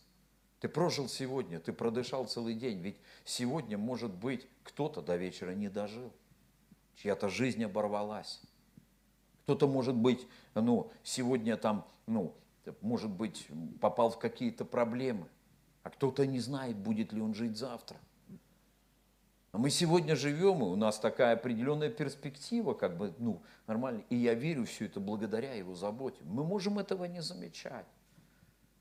Ты 0.60 0.68
прожил 0.68 1.08
сегодня, 1.08 1.60
ты 1.60 1.72
продышал 1.72 2.26
целый 2.26 2.54
день, 2.54 2.80
ведь 2.80 2.96
сегодня, 3.24 3.78
может 3.78 4.12
быть, 4.12 4.46
кто-то 4.64 5.00
до 5.00 5.16
вечера 5.16 5.52
не 5.52 5.68
дожил, 5.68 6.12
чья-то 6.96 7.28
жизнь 7.28 7.62
оборвалась. 7.64 8.42
Кто-то, 9.46 9.68
может 9.68 9.94
быть, 9.94 10.26
ну, 10.54 10.90
сегодня 11.04 11.56
там, 11.56 11.86
ну, 12.08 12.34
может 12.80 13.10
быть, 13.10 13.46
попал 13.80 14.10
в 14.10 14.18
какие-то 14.18 14.64
проблемы, 14.64 15.28
а 15.84 15.90
кто-то 15.90 16.26
не 16.26 16.40
знает, 16.40 16.76
будет 16.76 17.12
ли 17.12 17.20
он 17.20 17.32
жить 17.32 17.56
завтра. 17.56 17.96
А 19.52 19.58
мы 19.58 19.70
сегодня 19.70 20.16
живем, 20.16 20.62
и 20.62 20.64
у 20.64 20.74
нас 20.74 20.98
такая 20.98 21.34
определенная 21.34 21.90
перспектива, 21.90 22.74
как 22.74 22.96
бы, 22.96 23.14
ну, 23.18 23.40
нормально. 23.68 24.02
И 24.10 24.16
я 24.16 24.34
верю 24.34 24.64
все 24.64 24.86
это 24.86 24.98
благодаря 24.98 25.54
его 25.54 25.76
заботе. 25.76 26.18
Мы 26.24 26.42
можем 26.42 26.80
этого 26.80 27.04
не 27.04 27.22
замечать. 27.22 27.86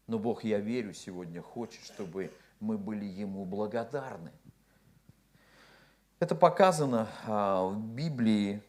Но 0.08 0.18
Бог, 0.18 0.44
я 0.44 0.58
верю, 0.58 0.96
сегодня 0.96 1.44
хочет, 1.44 1.84
чтобы 1.84 2.32
мы 2.60 2.80
были 2.80 3.06
Ему 3.06 3.46
благодарны. 3.46 4.32
Это 6.20 6.34
показано 6.34 7.08
а, 7.28 7.68
в 7.68 7.80
Библии 7.94 8.64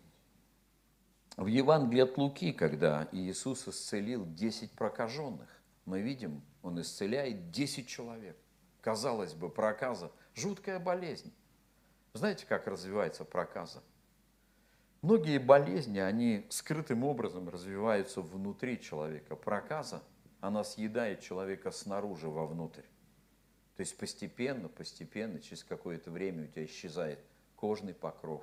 в 1.37 1.47
Евангелии 1.47 2.03
от 2.03 2.17
Луки, 2.17 2.53
когда 2.53 3.09
Иисус 3.13 3.69
исцелил 3.69 4.25
10 4.27 4.73
прокаженных, 4.73 5.49
мы 5.85 6.01
видим, 6.01 6.43
Он 6.63 6.81
исцеляет 6.81 7.51
10 7.51 7.87
человек. 7.87 8.37
Казалось 8.81 9.35
бы, 9.35 9.51
проказа– 9.51 10.11
жуткая 10.35 10.79
болезнь. 10.79 11.35
Знаете, 12.15 12.47
как 12.47 12.67
развивается 12.67 13.25
проказа? 13.25 13.83
Многие 15.03 15.39
болезни, 15.39 15.99
они 15.99 16.47
скрытым 16.49 17.05
образом 17.05 17.49
развиваются 17.49 18.23
внутри 18.23 18.81
человека. 18.81 19.37
Проказа, 19.37 20.03
она 20.41 20.65
съедает 20.65 21.21
человека 21.21 21.71
снаружи 21.71 22.29
вовнутрь. 22.29 22.83
То 23.77 23.81
есть 23.81 23.99
постепенно, 23.99 24.69
постепенно, 24.69 25.39
через 25.39 25.63
какое-то 25.63 26.11
время 26.11 26.45
у 26.45 26.47
тебя 26.47 26.65
исчезает 26.65 27.19
кожный 27.57 27.93
покров, 27.93 28.43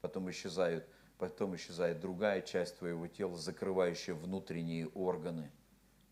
потом 0.00 0.30
исчезают 0.30 0.86
потом 1.20 1.54
исчезает 1.54 2.00
другая 2.00 2.40
часть 2.40 2.78
твоего 2.78 3.06
тела, 3.06 3.36
закрывающая 3.36 4.14
внутренние 4.14 4.88
органы. 4.88 5.50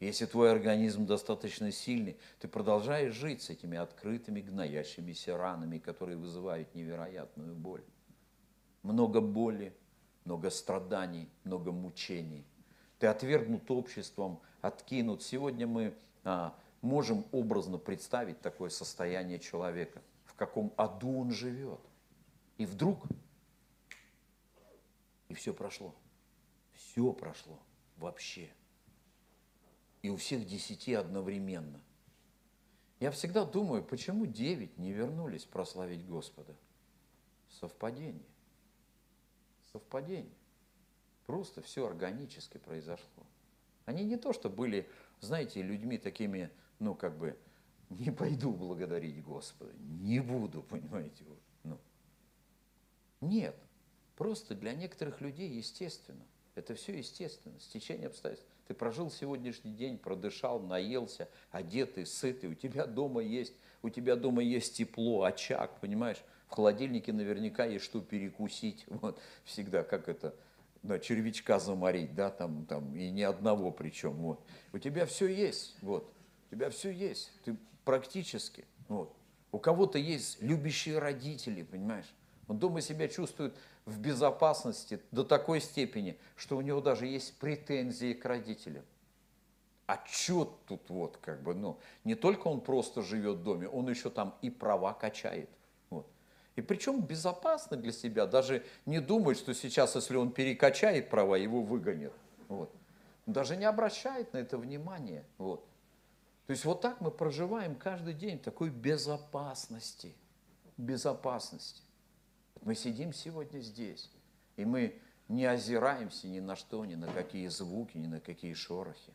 Если 0.00 0.26
твой 0.26 0.52
организм 0.52 1.06
достаточно 1.06 1.72
сильный, 1.72 2.18
ты 2.38 2.46
продолжаешь 2.46 3.14
жить 3.14 3.42
с 3.42 3.50
этими 3.50 3.78
открытыми 3.78 4.42
гноящимися 4.42 5.36
ранами, 5.36 5.78
которые 5.78 6.18
вызывают 6.18 6.72
невероятную 6.74 7.56
боль. 7.56 7.82
Много 8.82 9.20
боли, 9.20 9.74
много 10.24 10.50
страданий, 10.50 11.28
много 11.42 11.72
мучений. 11.72 12.46
Ты 12.98 13.06
отвергнут 13.06 13.68
обществом, 13.70 14.40
откинут. 14.60 15.22
Сегодня 15.22 15.66
мы 15.66 15.94
а, 16.22 16.54
можем 16.82 17.24
образно 17.32 17.78
представить 17.78 18.40
такое 18.40 18.68
состояние 18.70 19.38
человека, 19.40 20.00
в 20.26 20.34
каком 20.34 20.72
аду 20.76 21.18
он 21.18 21.32
живет. 21.32 21.80
И 22.58 22.66
вдруг 22.66 23.06
и 25.28 25.34
все 25.34 25.52
прошло. 25.52 25.94
Все 26.72 27.12
прошло 27.12 27.58
вообще. 27.96 28.50
И 30.02 30.10
у 30.10 30.16
всех 30.16 30.46
десяти 30.46 30.94
одновременно. 30.94 31.80
Я 33.00 33.10
всегда 33.10 33.44
думаю, 33.44 33.84
почему 33.84 34.26
девять 34.26 34.76
не 34.78 34.92
вернулись 34.92 35.44
прославить 35.44 36.06
Господа? 36.06 36.56
Совпадение. 37.60 38.26
Совпадение. 39.72 40.34
Просто 41.26 41.62
все 41.62 41.86
органически 41.86 42.58
произошло. 42.58 43.26
Они 43.84 44.04
не 44.04 44.16
то, 44.16 44.32
что 44.32 44.50
были, 44.50 44.88
знаете, 45.20 45.62
людьми 45.62 45.98
такими, 45.98 46.50
ну, 46.78 46.94
как 46.94 47.16
бы, 47.16 47.38
не 47.90 48.10
пойду 48.10 48.52
благодарить 48.52 49.22
Господа, 49.22 49.72
не 49.78 50.20
буду, 50.20 50.62
понимаете, 50.68 51.24
ну. 51.64 51.78
Нет, 53.20 53.56
Просто 54.18 54.56
для 54.56 54.74
некоторых 54.74 55.20
людей 55.20 55.48
естественно. 55.48 56.26
Это 56.56 56.74
все 56.74 56.98
естественно, 56.98 57.54
стечение 57.60 58.08
обстоятельств. 58.08 58.50
Ты 58.66 58.74
прожил 58.74 59.12
сегодняшний 59.12 59.72
день, 59.72 59.96
продышал, 59.96 60.58
наелся, 60.58 61.28
одетый, 61.52 62.04
сытый, 62.04 62.50
у 62.50 62.54
тебя 62.54 62.86
дома 62.86 63.22
есть, 63.22 63.54
у 63.80 63.90
тебя 63.90 64.16
дома 64.16 64.42
есть 64.42 64.76
тепло, 64.76 65.22
очаг, 65.22 65.78
понимаешь? 65.80 66.18
В 66.48 66.54
холодильнике 66.54 67.12
наверняка 67.12 67.64
есть 67.64 67.84
что 67.84 68.00
перекусить, 68.00 68.84
вот, 68.88 69.20
всегда, 69.44 69.84
как 69.84 70.08
это, 70.08 70.34
да, 70.82 70.98
червячка 70.98 71.60
заморить, 71.60 72.16
да, 72.16 72.30
там, 72.30 72.66
там, 72.66 72.96
и 72.96 73.10
ни 73.10 73.22
одного 73.22 73.70
причем, 73.70 74.14
вот. 74.14 74.44
У 74.72 74.78
тебя 74.78 75.06
все 75.06 75.28
есть, 75.28 75.76
вот, 75.80 76.12
у 76.50 76.56
тебя 76.56 76.70
все 76.70 76.90
есть, 76.90 77.30
ты 77.44 77.56
практически, 77.84 78.64
вот. 78.88 79.14
У 79.52 79.60
кого-то 79.60 79.96
есть 79.96 80.42
любящие 80.42 80.98
родители, 80.98 81.62
понимаешь? 81.62 82.12
Он 82.48 82.58
дома 82.58 82.80
себя 82.80 83.08
чувствует 83.08 83.54
в 83.84 84.00
безопасности 84.00 85.00
до 85.10 85.22
такой 85.22 85.60
степени, 85.60 86.18
что 86.34 86.56
у 86.56 86.62
него 86.62 86.80
даже 86.80 87.06
есть 87.06 87.38
претензии 87.38 88.14
к 88.14 88.24
родителям. 88.24 88.84
А 89.86 90.02
что 90.06 90.58
тут 90.66 90.88
вот, 90.88 91.18
как 91.18 91.42
бы, 91.42 91.54
ну, 91.54 91.78
не 92.04 92.14
только 92.14 92.48
он 92.48 92.60
просто 92.60 93.02
живет 93.02 93.38
в 93.38 93.42
доме, 93.42 93.68
он 93.68 93.88
еще 93.88 94.10
там 94.10 94.34
и 94.42 94.50
права 94.50 94.92
качает. 94.92 95.48
Вот. 95.90 96.06
И 96.56 96.62
причем 96.62 97.02
безопасно 97.02 97.76
для 97.76 97.92
себя, 97.92 98.26
даже 98.26 98.64
не 98.86 99.00
думает, 99.00 99.38
что 99.38 99.54
сейчас, 99.54 99.94
если 99.94 100.16
он 100.16 100.32
перекачает 100.32 101.10
права, 101.10 101.36
его 101.36 101.62
выгонят. 101.62 102.12
Вот. 102.48 102.70
Даже 103.26 103.56
не 103.56 103.64
обращает 103.64 104.32
на 104.32 104.38
это 104.38 104.56
внимания. 104.58 105.24
Вот. 105.36 105.66
То 106.46 106.52
есть 106.52 106.64
вот 106.64 106.80
так 106.80 107.00
мы 107.02 107.10
проживаем 107.10 107.74
каждый 107.74 108.14
день 108.14 108.38
такой 108.38 108.70
безопасности. 108.70 110.14
Безопасности. 110.76 111.82
Мы 112.62 112.74
сидим 112.74 113.12
сегодня 113.12 113.60
здесь, 113.60 114.10
и 114.56 114.64
мы 114.64 115.00
не 115.28 115.44
озираемся 115.44 116.28
ни 116.28 116.40
на 116.40 116.56
что, 116.56 116.84
ни 116.84 116.94
на 116.94 117.06
какие 117.12 117.48
звуки, 117.48 117.96
ни 117.98 118.06
на 118.06 118.20
какие 118.20 118.54
шорохи. 118.54 119.12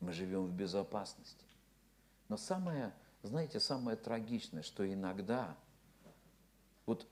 Мы 0.00 0.12
живем 0.12 0.46
в 0.46 0.52
безопасности. 0.52 1.44
Но 2.28 2.36
самое, 2.36 2.92
знаете, 3.22 3.60
самое 3.60 3.96
трагичное, 3.96 4.62
что 4.62 4.90
иногда 4.90 5.56
вот 6.86 7.06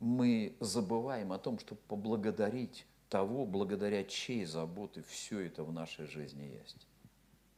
мы 0.00 0.56
забываем 0.58 1.32
о 1.32 1.38
том, 1.38 1.58
чтобы 1.58 1.80
поблагодарить 1.82 2.86
того, 3.08 3.46
благодаря 3.46 4.04
чьей 4.04 4.44
заботы 4.44 5.02
все 5.02 5.40
это 5.40 5.62
в 5.64 5.72
нашей 5.72 6.06
жизни 6.06 6.42
есть. 6.42 6.86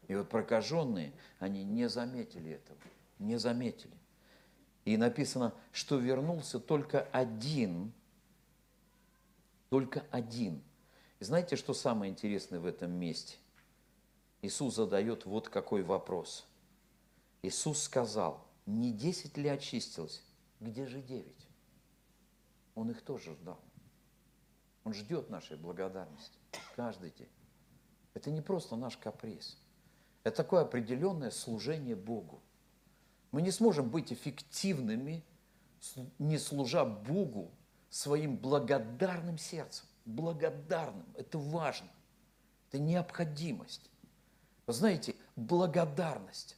И 0.08 0.14
вот 0.14 0.28
прокаженные, 0.28 1.12
они 1.38 1.64
не 1.64 1.88
заметили 1.88 2.50
этого, 2.50 2.78
не 3.18 3.38
заметили. 3.38 3.96
И 4.84 4.96
написано, 4.96 5.54
что 5.72 5.98
вернулся 5.98 6.60
только 6.60 7.02
один, 7.12 7.92
только 9.70 10.04
один. 10.10 10.62
И 11.20 11.24
знаете, 11.24 11.56
что 11.56 11.72
самое 11.72 12.12
интересное 12.12 12.60
в 12.60 12.66
этом 12.66 12.90
месте? 12.92 13.36
Иисус 14.42 14.74
задает 14.74 15.24
вот 15.24 15.48
какой 15.48 15.82
вопрос. 15.82 16.46
Иисус 17.42 17.82
сказал, 17.82 18.46
не 18.66 18.92
десять 18.92 19.36
ли 19.38 19.48
очистилось, 19.48 20.22
где 20.60 20.86
же 20.86 21.00
девять? 21.00 21.46
Он 22.74 22.90
их 22.90 23.00
тоже 23.02 23.32
ждал. 23.34 23.60
Он 24.84 24.92
ждет 24.92 25.30
нашей 25.30 25.56
благодарности 25.56 26.38
каждый 26.76 27.10
день. 27.10 27.30
Это 28.12 28.30
не 28.30 28.42
просто 28.42 28.76
наш 28.76 28.96
каприз– 28.98 29.56
это 30.24 30.38
такое 30.38 30.62
определенное 30.62 31.30
служение 31.30 31.94
Богу. 31.94 32.40
Мы 33.34 33.42
не 33.42 33.50
сможем 33.50 33.90
быть 33.90 34.12
эффективными, 34.12 35.24
не 36.20 36.38
служа 36.38 36.84
Богу 36.84 37.50
своим 37.90 38.36
благодарным 38.36 39.38
сердцем. 39.38 39.86
Благодарным. 40.04 41.04
Это 41.16 41.38
важно. 41.38 41.88
Это 42.68 42.80
необходимость. 42.80 43.90
Вы 44.68 44.72
знаете, 44.72 45.16
благодарность. 45.34 46.56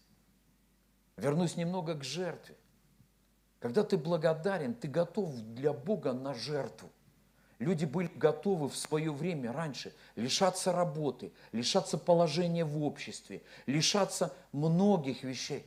Вернусь 1.17 1.57
немного 1.57 1.95
к 1.95 2.05
жертве. 2.05 2.59
Когда 3.59 3.83
ты 3.83 3.97
благодарен, 3.97 4.75
ты 4.75 4.87
готов 4.87 5.35
для 5.55 5.73
Бога 5.73 6.13
на 6.13 6.35
жертву. 6.35 6.91
Люди 7.59 7.87
были 7.87 8.09
готовы 8.15 8.69
в 8.69 8.77
свое 8.77 9.11
время 9.11 9.51
раньше 9.51 9.95
лишаться 10.15 10.73
работы, 10.73 11.33
лишаться 11.53 11.97
положения 11.97 12.67
в 12.67 12.83
обществе, 12.83 13.43
лишаться 13.65 14.37
многих 14.53 15.23
вещей. 15.25 15.65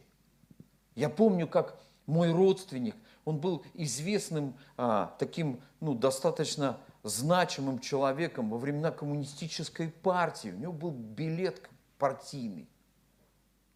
Я 1.00 1.10
помню, 1.10 1.48
как 1.48 1.80
мой 2.06 2.32
родственник, 2.32 2.96
он 3.26 3.40
был 3.40 3.64
известным 3.74 4.56
а, 4.78 5.16
таким, 5.20 5.62
ну, 5.80 5.94
достаточно 5.94 6.78
значимым 7.04 7.80
человеком 7.80 8.50
во 8.50 8.58
времена 8.58 8.92
коммунистической 8.92 9.90
партии. 9.90 10.50
У 10.50 10.58
него 10.58 10.74
был 10.74 10.92
билет 10.92 11.70
партийный. 11.98 12.68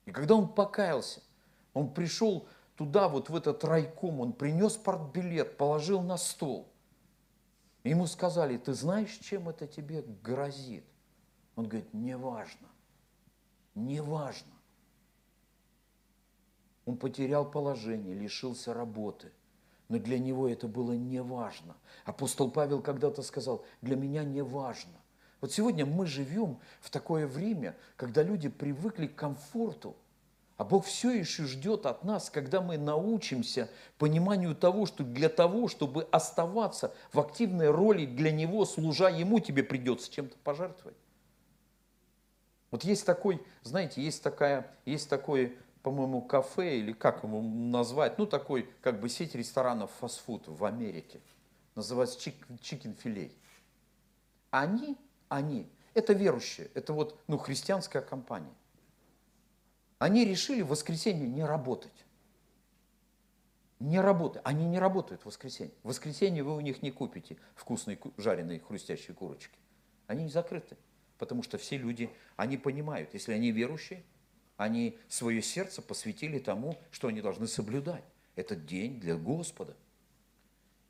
И 0.06 0.12
когда 0.12 0.36
он 0.36 0.48
покаялся, 0.48 1.22
он 1.74 1.94
пришел 1.94 2.48
туда, 2.76 3.08
вот 3.08 3.30
в 3.30 3.36
этот 3.36 3.64
райком, 3.64 4.20
он 4.20 4.34
принес 4.34 4.74
партбилет, 4.74 5.58
положил 5.58 6.02
на 6.02 6.18
стол– 6.18 6.70
Ему 7.84 8.08
сказали, 8.08 8.58
ты 8.58 8.74
знаешь, 8.74 9.18
чем 9.18 9.50
это 9.50 9.68
тебе 9.68 10.04
грозит? 10.24 10.86
Он 11.56 11.68
говорит, 11.68 11.94
неважно, 11.94 12.70
неважно. 13.76 14.54
Он 16.86 16.98
потерял 16.98 17.50
положение, 17.50 18.14
лишился 18.14 18.74
работы. 18.74 19.32
Но 19.90 20.00
для 20.00 20.18
него 20.20 20.48
это 20.48 20.68
было 20.68 20.94
неважно. 20.94 21.76
Апостол 22.06 22.50
Павел 22.50 22.82
когда-то 22.82 23.22
сказал, 23.22 23.66
для 23.82 23.96
меня 23.96 24.24
неважно. 24.24 24.94
Вот 25.42 25.52
сегодня 25.52 25.86
мы 25.86 26.06
живем 26.06 26.60
в 26.80 26.90
такое 26.90 27.28
время, 27.28 27.76
когда 27.98 28.24
люди 28.24 28.48
привыкли 28.48 29.08
к 29.08 29.16
комфорту, 29.16 29.96
а 30.56 30.64
Бог 30.64 30.86
все 30.86 31.12
еще 31.12 31.46
ждет 31.46 31.86
от 31.86 32.04
нас, 32.04 32.30
когда 32.30 32.62
мы 32.62 32.78
научимся 32.78 33.70
пониманию 33.98 34.56
того, 34.56 34.86
что 34.86 35.04
для 35.04 35.28
того, 35.28 35.68
чтобы 35.68 36.08
оставаться 36.12 36.94
в 37.12 37.20
активной 37.20 37.70
роли 37.70 38.06
для 38.06 38.32
Него, 38.32 38.64
служа 38.66 39.10
Ему, 39.10 39.40
тебе 39.40 39.64
придется 39.64 40.12
чем-то 40.12 40.38
пожертвовать. 40.44 40.96
Вот 42.72 42.84
есть 42.84 43.06
такой, 43.06 43.46
знаете, 43.64 44.02
есть 44.02 44.24
такая, 44.24 44.72
есть 44.86 45.10
такое, 45.10 45.54
по-моему, 45.84 46.22
кафе, 46.22 46.80
или 46.80 46.94
как 46.94 47.24
его 47.24 47.42
назвать, 47.42 48.18
ну 48.18 48.26
такой, 48.26 48.70
как 48.82 49.00
бы 49.02 49.10
сеть 49.10 49.36
ресторанов 49.36 49.92
фастфуд 50.00 50.48
в 50.48 50.64
Америке, 50.64 51.20
называется 51.76 52.18
Chicken 52.18 52.98
Filet. 53.04 53.34
Они, 54.50 54.98
они, 55.28 55.70
это 55.94 56.14
верующие, 56.14 56.72
это 56.74 56.94
вот, 56.94 57.20
ну, 57.28 57.38
христианская 57.38 58.02
компания. 58.02 58.54
Они 60.00 60.26
решили 60.26 60.62
в 60.62 60.70
воскресенье 60.70 61.28
не 61.28 61.44
работать. 61.44 62.06
Не 63.80 64.00
работать. 64.00 64.42
Они 64.46 64.66
не 64.66 64.80
работают 64.80 65.24
в 65.24 65.26
воскресенье. 65.26 65.74
В 65.84 65.90
воскресенье 65.90 66.44
вы 66.44 66.56
у 66.56 66.60
них 66.62 66.82
не 66.82 66.92
купите 66.92 67.38
вкусные 67.56 68.00
жареные 68.18 68.60
хрустящие 68.60 69.16
курочки. 69.16 69.58
Они 70.08 70.24
не 70.24 70.30
закрыты. 70.30 70.78
Потому 71.18 71.44
что 71.44 71.58
все 71.58 71.78
люди, 71.78 72.10
они 72.36 72.58
понимают, 72.58 73.14
если 73.14 73.34
они 73.34 73.52
верующие, 73.52 74.04
они 74.58 74.98
свое 75.08 75.42
сердце 75.42 75.82
посвятили 75.82 76.40
тому, 76.40 76.78
что 76.92 77.08
они 77.08 77.22
должны 77.22 77.48
соблюдать. 77.48 78.04
Этот 78.36 78.66
день 78.66 79.00
для 79.00 79.16
Господа. 79.16 79.76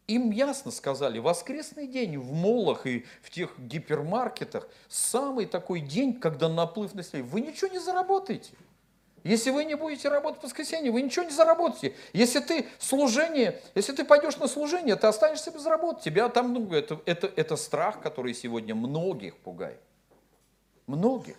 Им 0.08 0.32
ясно 0.32 0.72
сказали, 0.72 1.20
воскресный 1.20 1.88
день 1.88 2.18
в 2.18 2.34
молах 2.34 2.86
и 2.86 3.06
в 3.22 3.30
тех 3.30 3.58
гипермаркетах 3.58 4.68
самый 4.90 5.46
такой 5.46 5.80
день, 5.80 6.20
когда 6.20 6.50
наплыв 6.50 6.94
населения. 6.94 7.28
Вы 7.28 7.42
ничего 7.42 7.72
не 7.72 7.80
заработаете. 7.80 8.52
Если 9.24 9.52
вы 9.52 9.64
не 9.64 9.76
будете 9.76 10.10
работать 10.10 10.42
в 10.42 10.44
воскресенье, 10.44 10.92
вы 10.92 11.02
ничего 11.02 11.24
не 11.24 11.32
заработаете. 11.32 11.96
Если 12.12 12.42
ты 12.42 12.68
служение, 12.78 13.62
если 13.74 13.94
ты 13.94 14.04
пойдешь 14.04 14.36
на 14.38 14.48
служение, 14.50 14.98
ты 14.98 15.08
останешься 15.08 15.50
без 15.52 15.66
работы. 15.66 16.02
Тебя 16.04 16.28
там, 16.28 16.54
ну, 16.54 16.74
это, 16.74 17.00
это, 17.06 17.32
это 17.34 17.56
страх, 17.56 18.02
который 18.02 18.34
сегодня 18.34 18.76
многих 18.76 19.38
пугает. 19.38 19.80
Многих. 20.88 21.38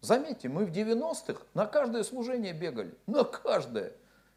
Заметьте, 0.00 0.48
мы 0.48 0.64
в 0.64 0.70
90-х 0.70 1.42
на 1.54 1.66
каждое 1.66 2.02
служение 2.04 2.52
бегали. 2.52 2.94
На 3.06 3.24
каждое. 3.24 3.92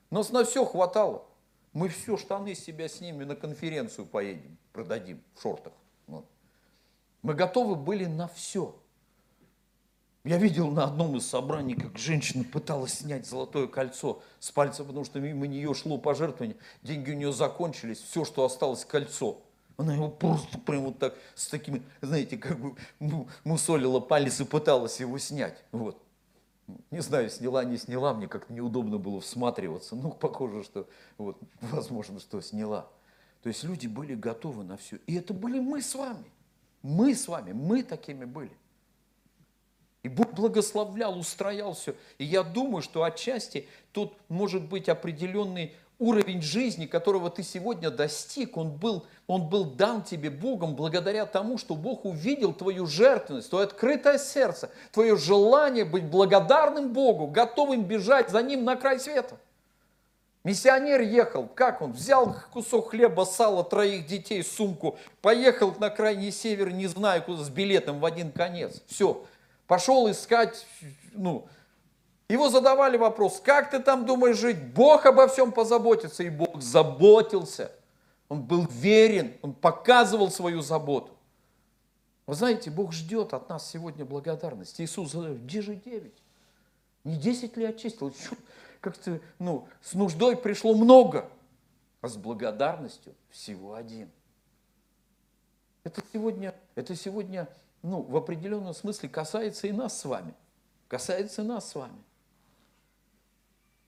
Нас 0.09 0.31
на 0.31 0.43
все 0.43 0.65
хватало. 0.65 1.25
Мы 1.71 1.87
все 1.87 2.17
штаны 2.17 2.53
себя 2.53 2.87
снимем 2.87 3.27
на 3.27 3.35
конференцию 3.35 4.05
поедем, 4.05 4.57
продадим 4.73 5.23
в 5.33 5.41
шортах. 5.41 5.73
Вот. 6.07 6.25
Мы 7.21 7.33
готовы 7.33 7.75
были 7.75 8.05
на 8.05 8.27
все. 8.27 8.75
Я 10.25 10.37
видел 10.37 10.71
на 10.71 10.85
одном 10.85 11.17
из 11.17 11.25
собраний, 11.25 11.75
как 11.75 11.97
женщина 11.97 12.45
пыталась 12.45 12.99
снять 12.99 13.25
золотое 13.25 13.67
кольцо 13.67 14.21
с 14.39 14.51
пальца, 14.51 14.85
потому 14.85 15.03
что 15.03 15.19
мимо 15.19 15.47
нее 15.47 15.73
шло 15.73 15.97
пожертвование, 15.97 16.55
деньги 16.81 17.11
у 17.11 17.15
нее 17.15 17.33
закончились, 17.33 17.99
все, 17.99 18.23
что 18.23 18.45
осталось, 18.45 18.85
кольцо. 18.85 19.41
Она 19.77 19.95
его 19.95 20.09
просто 20.09 20.59
прям 20.59 20.83
вот 20.83 20.99
так, 20.99 21.15
с 21.33 21.47
такими, 21.47 21.81
знаете, 22.01 22.37
как 22.37 22.59
бы 22.59 22.75
мусолила 23.43 23.99
палец 23.99 24.39
и 24.39 24.45
пыталась 24.45 24.99
его 24.99 25.17
снять. 25.17 25.63
Вот. 25.71 26.01
Не 26.91 27.01
знаю, 27.01 27.29
сняла, 27.29 27.63
не 27.63 27.77
сняла, 27.77 28.13
мне 28.13 28.27
как-то 28.27 28.53
неудобно 28.53 28.97
было 28.97 29.19
всматриваться. 29.19 29.95
Ну, 29.95 30.11
похоже, 30.11 30.63
что, 30.63 30.87
вот, 31.17 31.37
возможно, 31.61 32.19
что 32.19 32.39
сняла. 32.41 32.87
То 33.41 33.49
есть 33.49 33.63
люди 33.63 33.87
были 33.87 34.15
готовы 34.15 34.63
на 34.63 34.77
все. 34.77 34.99
И 35.07 35.15
это 35.15 35.33
были 35.33 35.59
мы 35.59 35.81
с 35.81 35.95
вами. 35.95 36.31
Мы 36.81 37.15
с 37.15 37.27
вами, 37.27 37.51
мы 37.51 37.83
такими 37.83 38.25
были. 38.25 38.51
И 40.03 40.09
Бог 40.09 40.33
благословлял, 40.33 41.17
устроял 41.17 41.73
все. 41.73 41.95
И 42.17 42.25
я 42.25 42.43
думаю, 42.43 42.81
что 42.81 43.03
отчасти 43.03 43.67
тут 43.93 44.13
может 44.27 44.63
быть 44.67 44.89
определенный 44.89 45.73
уровень 46.03 46.41
жизни, 46.41 46.85
которого 46.85 47.29
ты 47.29 47.43
сегодня 47.43 47.89
достиг, 47.89 48.57
он 48.57 48.71
был, 48.71 49.05
он 49.25 49.47
был 49.47 49.63
дан 49.63 50.03
тебе 50.03 50.29
Богом 50.29 50.75
благодаря 50.75 51.25
тому, 51.25 51.57
что 51.57 51.75
Бог 51.75 52.03
увидел 52.03 52.53
твою 52.53 52.85
жертвенность, 52.85 53.49
твое 53.49 53.65
открытое 53.65 54.17
сердце, 54.17 54.69
твое 54.91 55.15
желание 55.15 55.85
быть 55.85 56.03
благодарным 56.03 56.91
Богу, 56.91 57.27
готовым 57.27 57.83
бежать 57.85 58.29
за 58.29 58.43
Ним 58.43 58.65
на 58.65 58.75
край 58.75 58.99
света. 58.99 59.37
Миссионер 60.43 60.99
ехал, 60.99 61.47
как 61.47 61.81
он? 61.81 61.93
Взял 61.93 62.35
кусок 62.51 62.89
хлеба, 62.89 63.23
сала, 63.23 63.63
троих 63.63 64.05
детей, 64.05 64.43
сумку, 64.43 64.97
поехал 65.21 65.73
на 65.79 65.89
крайний 65.89 66.31
север, 66.31 66.71
не 66.71 66.87
знаю 66.87 67.23
куда, 67.23 67.43
с 67.43 67.49
билетом 67.49 68.01
в 68.01 68.05
один 68.05 68.29
конец. 68.29 68.81
Все, 68.87 69.23
пошел 69.67 70.11
искать, 70.11 70.67
ну, 71.13 71.47
его 72.33 72.49
задавали 72.49 72.97
вопрос, 72.97 73.39
как 73.39 73.69
ты 73.69 73.79
там 73.79 74.05
думаешь 74.05 74.37
жить? 74.37 74.73
Бог 74.73 75.05
обо 75.05 75.27
всем 75.27 75.51
позаботится, 75.51 76.23
и 76.23 76.29
Бог 76.29 76.61
заботился. 76.61 77.71
Он 78.27 78.41
был 78.41 78.65
верен, 78.65 79.37
он 79.41 79.53
показывал 79.53 80.31
свою 80.31 80.61
заботу. 80.61 81.13
Вы 82.25 82.35
знаете, 82.35 82.71
Бог 82.71 82.93
ждет 82.93 83.33
от 83.33 83.49
нас 83.49 83.69
сегодня 83.69 84.05
благодарности. 84.05 84.81
Иисус 84.81 85.11
задает, 85.11 85.43
где 85.43 85.61
же 85.61 85.75
девять? 85.75 86.23
Не 87.03 87.17
десять 87.17 87.57
ли 87.57 87.65
очистил? 87.65 88.13
Как-то, 88.81 89.19
ну, 89.39 89.67
с 89.81 89.93
нуждой 89.93 90.35
пришло 90.35 90.73
много, 90.73 91.29
а 92.01 92.07
с 92.07 92.17
благодарностью 92.17 93.13
всего 93.29 93.75
один. 93.75 94.09
Это 95.83 96.01
сегодня, 96.11 96.55
это 96.75 96.95
сегодня, 96.95 97.47
ну, 97.81 98.01
в 98.01 98.15
определенном 98.15 98.73
смысле 98.73 99.09
касается 99.09 99.67
и 99.67 99.71
нас 99.71 99.99
с 99.99 100.05
вами. 100.05 100.33
Касается 100.87 101.43
нас 101.43 101.69
с 101.69 101.75
вами. 101.75 102.01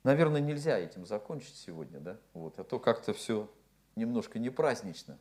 Наверное, 0.05 0.39
нельзя 0.39 0.77
этим 0.77 1.03
закончить 1.07 1.55
сегодня, 1.55 1.99
да? 1.99 2.19
Вот, 2.33 2.59
а 2.59 2.63
то 2.63 2.77
как-то 2.77 3.11
все 3.11 3.49
немножко 3.95 4.37
не 4.37 4.51
празднично. 4.51 5.17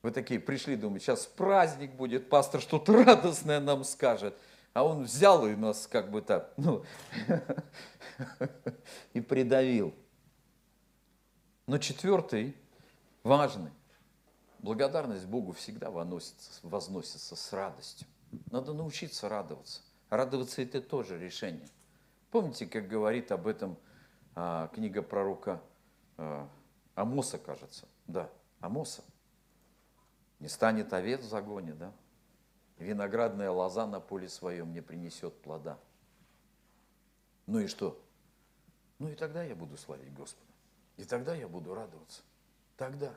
Вы 0.00 0.10
такие 0.10 0.40
пришли, 0.40 0.74
думаете, 0.74 1.04
сейчас 1.04 1.26
праздник 1.26 1.92
будет, 1.92 2.30
пастор 2.30 2.62
что-то 2.62 3.04
радостное 3.04 3.60
нам 3.60 3.84
скажет. 3.84 4.34
А 4.72 4.84
он 4.84 5.02
взял 5.02 5.46
и 5.46 5.54
нас 5.54 5.86
как 5.86 6.10
бы 6.10 6.22
так, 6.22 6.54
ну, 6.56 6.82
и 9.12 9.20
придавил. 9.20 9.94
Но 11.66 11.76
четвертый, 11.76 12.56
важный, 13.22 13.70
благодарность 14.60 15.26
Богу 15.26 15.52
всегда 15.52 15.90
возносится, 15.90 16.52
возносится 16.62 17.36
с 17.36 17.52
радостью. 17.52 18.06
Надо 18.50 18.72
научиться 18.72 19.28
радоваться. 19.28 19.82
Радоваться 20.08 20.62
это 20.62 20.80
тоже 20.80 21.18
решение. 21.18 21.68
Помните, 22.32 22.64
как 22.64 22.88
говорит 22.88 23.30
об 23.30 23.46
этом 23.46 23.76
а, 24.34 24.68
книга 24.68 25.02
пророка 25.02 25.62
а, 26.16 26.48
Амоса, 26.94 27.38
кажется? 27.38 27.86
Да, 28.06 28.30
Амоса. 28.58 29.04
Не 30.40 30.48
станет 30.48 30.94
овец 30.94 31.20
в 31.20 31.28
загоне, 31.28 31.74
да? 31.74 31.92
Виноградная 32.78 33.50
лоза 33.50 33.86
на 33.86 34.00
поле 34.00 34.30
своем 34.30 34.72
не 34.72 34.80
принесет 34.80 35.42
плода. 35.42 35.78
Ну 37.46 37.58
и 37.58 37.66
что? 37.66 38.02
Ну 38.98 39.10
и 39.10 39.14
тогда 39.14 39.42
я 39.42 39.54
буду 39.54 39.76
славить 39.76 40.14
Господа. 40.14 40.50
И 40.96 41.04
тогда 41.04 41.34
я 41.34 41.48
буду 41.48 41.74
радоваться. 41.74 42.22
Тогда. 42.78 43.12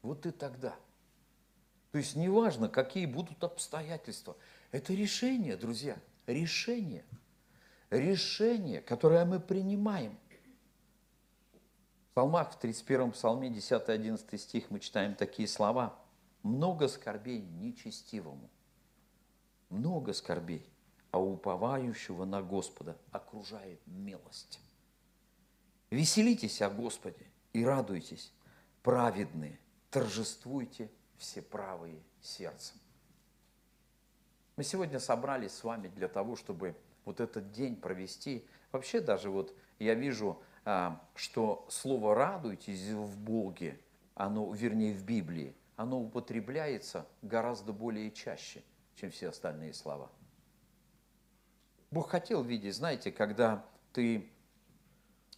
Вот 0.00 0.24
и 0.24 0.30
тогда. 0.30 0.74
То 1.90 1.98
есть 1.98 2.16
неважно, 2.16 2.70
какие 2.70 3.04
будут 3.04 3.44
обстоятельства. 3.44 4.38
Это 4.70 4.94
решение, 4.94 5.58
друзья, 5.58 5.98
решение. 6.26 7.04
Решение, 7.92 8.80
которое 8.80 9.26
мы 9.26 9.38
принимаем. 9.38 10.18
В 12.08 12.14
псалмах, 12.14 12.54
в 12.54 12.58
31 12.58 13.12
псалме, 13.12 13.50
10-11 13.50 14.38
стих 14.38 14.70
мы 14.70 14.80
читаем 14.80 15.14
такие 15.14 15.46
слова. 15.46 15.94
«Много 16.42 16.88
скорбей 16.88 17.42
нечестивому, 17.42 18.48
много 19.68 20.14
скорбей, 20.14 20.66
а 21.10 21.20
уповающего 21.20 22.24
на 22.24 22.40
Господа 22.40 22.96
окружает 23.10 23.78
милость. 23.86 24.58
Веселитесь 25.90 26.62
о 26.62 26.70
Господе 26.70 27.26
и 27.52 27.62
радуйтесь, 27.62 28.32
праведные, 28.82 29.60
торжествуйте 29.90 30.90
все 31.18 31.42
правые 31.42 32.02
сердцем. 32.22 32.78
Мы 34.56 34.64
сегодня 34.64 34.98
собрались 34.98 35.52
с 35.52 35.62
вами 35.62 35.88
для 35.88 36.08
того, 36.08 36.36
чтобы 36.36 36.74
вот 37.04 37.20
этот 37.20 37.52
день 37.52 37.76
провести. 37.76 38.46
Вообще 38.70 39.00
даже 39.00 39.30
вот 39.30 39.54
я 39.78 39.94
вижу, 39.94 40.40
а, 40.64 41.00
что 41.14 41.66
слово 41.68 42.14
«радуйтесь» 42.14 42.90
в 42.90 43.18
Боге, 43.18 43.78
оно, 44.14 44.52
вернее, 44.52 44.94
в 44.94 45.04
Библии, 45.04 45.54
оно 45.76 46.00
употребляется 46.00 47.06
гораздо 47.22 47.72
более 47.72 48.10
чаще– 48.10 48.62
чем 48.96 49.10
все 49.10 49.28
остальные 49.28 49.74
слова. 49.74 50.10
Бог 51.90 52.10
хотел 52.10 52.42
видеть, 52.42 52.74
знаете, 52.74 53.12
когда 53.12 53.66
ты 53.92 54.30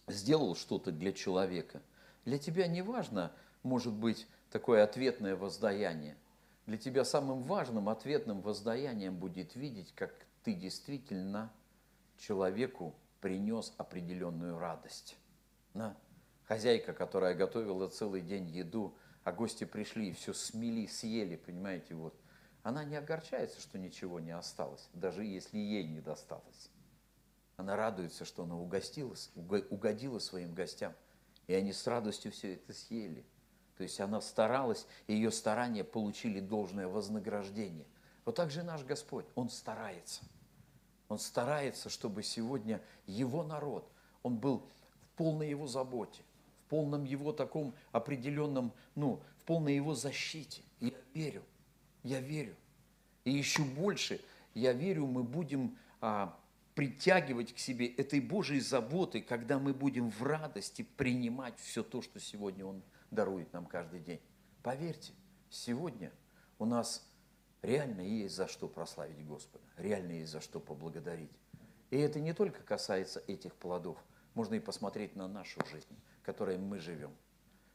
сделал 0.07 0.55
что-то 0.55 0.91
для 0.91 1.11
человека, 1.11 1.81
для 2.23 2.37
тебя 2.37 2.67
не 2.67 2.81
важно, 2.81 3.31
может 3.63 3.93
быть, 3.93 4.27
такое 4.51 4.83
ответное 4.83 5.35
воздаяние. 5.35 6.15
Для 6.65 6.77
тебя 6.77 7.05
самым 7.05 7.43
важным 7.43 7.89
ответным 7.89 8.41
воздаянием 8.41 9.15
будет 9.15 9.55
видеть, 9.55 9.93
как 9.93 10.13
ты 10.43 10.53
действительно 10.53 11.51
человеку 12.17 12.95
принес 13.21 13.73
определенную 13.77 14.57
радость. 14.57 15.17
На. 15.73 15.95
Хозяйка, 16.45 16.93
которая 16.93 17.35
готовила 17.35 17.87
целый 17.87 18.21
день 18.21 18.47
еду, 18.49 18.95
а 19.23 19.31
гости 19.31 19.63
пришли 19.63 20.09
и 20.09 20.13
все 20.13 20.33
смели, 20.33 20.85
съели, 20.85 21.35
понимаете, 21.35 21.95
вот. 21.95 22.15
Она 22.63 22.83
не 22.83 22.95
огорчается, 22.95 23.61
что 23.61 23.77
ничего 23.77 24.19
не 24.19 24.31
осталось, 24.31 24.89
даже 24.93 25.23
если 25.23 25.57
ей 25.57 25.87
не 25.87 26.01
досталось. 26.01 26.71
Она 27.57 27.75
радуется, 27.75 28.25
что 28.25 28.43
она 28.43 28.57
угостилась, 28.57 29.31
угодила 29.35 30.17
своим 30.19 30.53
гостям, 30.55 30.93
и 31.47 31.53
они 31.53 31.73
с 31.73 31.85
радостью 31.85 32.31
все 32.31 32.55
это 32.55 32.73
съели. 32.73 33.23
То 33.77 33.83
есть 33.83 33.99
она 33.99 34.21
старалась, 34.21 34.87
и 35.07 35.13
ее 35.13 35.31
старания 35.31 35.83
получили 35.83 36.39
должное 36.39 36.87
вознаграждение. 36.87 37.85
Вот 38.23 38.35
так 38.35 38.49
же 38.49 38.63
наш 38.63 38.83
Господь, 38.83 39.25
Он 39.35 39.49
старается. 39.49 40.21
Он 41.09 41.19
старается, 41.19 41.89
чтобы 41.89 42.23
сегодня 42.23 42.81
Его 43.05 43.43
народ, 43.43 43.87
он 44.23 44.37
был 44.37 44.63
в 45.01 45.17
полной 45.17 45.49
Его 45.49 45.67
заботе, 45.67 46.23
в 46.65 46.69
полном 46.69 47.03
Его 47.03 47.31
таком 47.31 47.75
определенном, 47.91 48.71
ну, 48.95 49.21
в 49.41 49.43
полной 49.43 49.75
Его 49.75 49.93
защите. 49.93 50.61
Я 50.79 50.93
верю, 51.13 51.43
я 52.03 52.21
верю. 52.21 52.55
И 53.23 53.31
еще 53.31 53.63
больше, 53.63 54.21
я 54.53 54.73
верю, 54.73 55.05
мы 55.05 55.23
будем 55.23 55.77
а, 56.01 56.35
притягивать 56.75 57.53
к 57.53 57.59
себе 57.59 57.87
этой 57.87 58.19
Божьей 58.19 58.59
заботы, 58.59 59.21
когда 59.21 59.59
мы 59.59 59.73
будем 59.73 60.09
в 60.09 60.21
радости 60.23 60.85
принимать 60.97 61.57
все 61.59 61.83
то, 61.83 62.01
что 62.01 62.19
сегодня 62.19 62.65
Он 62.65 62.81
дарует 63.15 63.51
нам 63.53 63.65
каждый 63.65 63.99
день. 64.01 64.21
Поверьте, 64.61 65.13
сегодня 65.49 66.11
у 66.59 66.65
нас 66.65 67.09
реально 67.61 68.01
есть 68.01 68.35
за 68.35 68.47
что 68.47 68.67
прославить 68.67 69.25
Господа, 69.25 69.63
реально 69.77 70.13
есть 70.13 70.31
за 70.31 70.41
что 70.41 70.59
поблагодарить. 70.59 71.31
И 71.89 71.97
это 71.97 72.19
не 72.19 72.33
только 72.33 72.61
касается 72.63 73.23
этих 73.27 73.55
плодов, 73.55 73.97
можно 74.33 74.55
и 74.55 74.59
посмотреть 74.59 75.15
на 75.15 75.27
нашу 75.27 75.65
жизнь, 75.65 75.97
которой 76.23 76.57
мы 76.57 76.79
живем, 76.79 77.15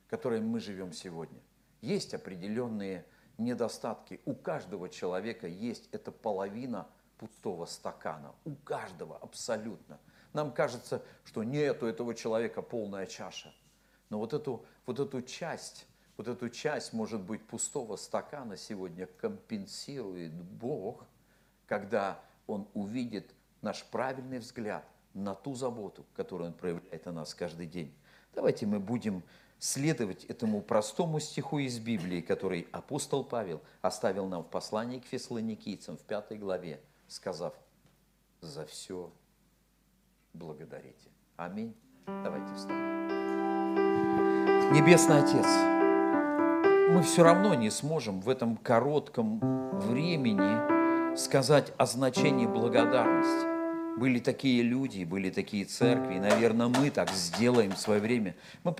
которой 0.08 0.40
мы 0.40 0.60
живем 0.60 0.92
сегодня. 0.92 1.40
Есть 1.80 2.12
определенные 2.12 3.06
недостатки. 3.38 4.20
У 4.26 4.34
каждого 4.34 4.88
человека 4.88 5.46
есть 5.46 5.88
эта 5.92 6.12
половина 6.12 6.86
пустого 7.16 7.66
стакана. 7.66 8.34
У 8.44 8.54
каждого 8.54 9.16
абсолютно. 9.16 9.98
Нам 10.32 10.52
кажется, 10.52 11.02
что 11.24 11.42
нет, 11.42 11.82
у 11.82 11.86
этого 11.86 12.14
человека 12.14 12.62
полная 12.62 13.06
чаша. 13.06 13.52
Но 14.10 14.18
вот 14.18 14.34
эту, 14.34 14.64
вот 14.86 15.00
эту 15.00 15.22
часть, 15.22 15.86
вот 16.16 16.28
эту 16.28 16.50
часть, 16.50 16.92
может 16.92 17.20
быть, 17.20 17.46
пустого 17.46 17.96
стакана 17.96 18.56
сегодня 18.56 19.06
компенсирует 19.06 20.32
Бог, 20.34 21.06
когда 21.66 22.20
Он 22.46 22.68
увидит 22.74 23.32
наш 23.62 23.84
правильный 23.84 24.38
взгляд 24.38 24.84
на 25.14 25.34
ту 25.34 25.54
заботу, 25.54 26.04
которую 26.14 26.48
Он 26.48 26.54
проявляет 26.54 27.06
о 27.06 27.12
нас 27.12 27.34
каждый 27.34 27.66
день. 27.66 27.94
Давайте 28.34 28.66
мы 28.66 28.78
будем 28.80 29.22
следовать 29.58 30.24
этому 30.24 30.62
простому 30.62 31.20
стиху 31.20 31.58
из 31.58 31.78
Библии, 31.78 32.20
который 32.20 32.66
апостол 32.72 33.24
Павел 33.24 33.60
оставил 33.82 34.26
нам 34.26 34.42
в 34.42 34.48
послании 34.48 34.98
к 34.98 35.04
фессалоникийцам 35.06 35.96
в 35.96 36.00
пятой 36.00 36.38
главе, 36.38 36.80
сказав, 37.08 37.54
за 38.40 38.66
все 38.66 39.12
благодарите. 40.32 41.10
Аминь. 41.36 41.76
Давайте 42.06 42.54
встанем. 42.54 43.19
Небесный 44.72 45.18
Отец, 45.18 45.46
мы 46.94 47.02
все 47.02 47.24
равно 47.24 47.54
не 47.54 47.70
сможем 47.70 48.20
в 48.20 48.28
этом 48.28 48.56
коротком 48.56 49.40
времени 49.80 51.16
сказать 51.16 51.72
о 51.76 51.86
значении 51.86 52.46
благодарности. 52.46 53.98
Были 53.98 54.20
такие 54.20 54.62
люди, 54.62 55.02
были 55.02 55.30
такие 55.30 55.64
церкви, 55.64 56.14
и, 56.14 56.20
наверное, 56.20 56.68
мы 56.68 56.90
так 56.90 57.10
сделаем 57.10 57.72
в 57.72 57.78
свое 57.78 58.00
время. 58.00 58.36
Мы 58.62 58.70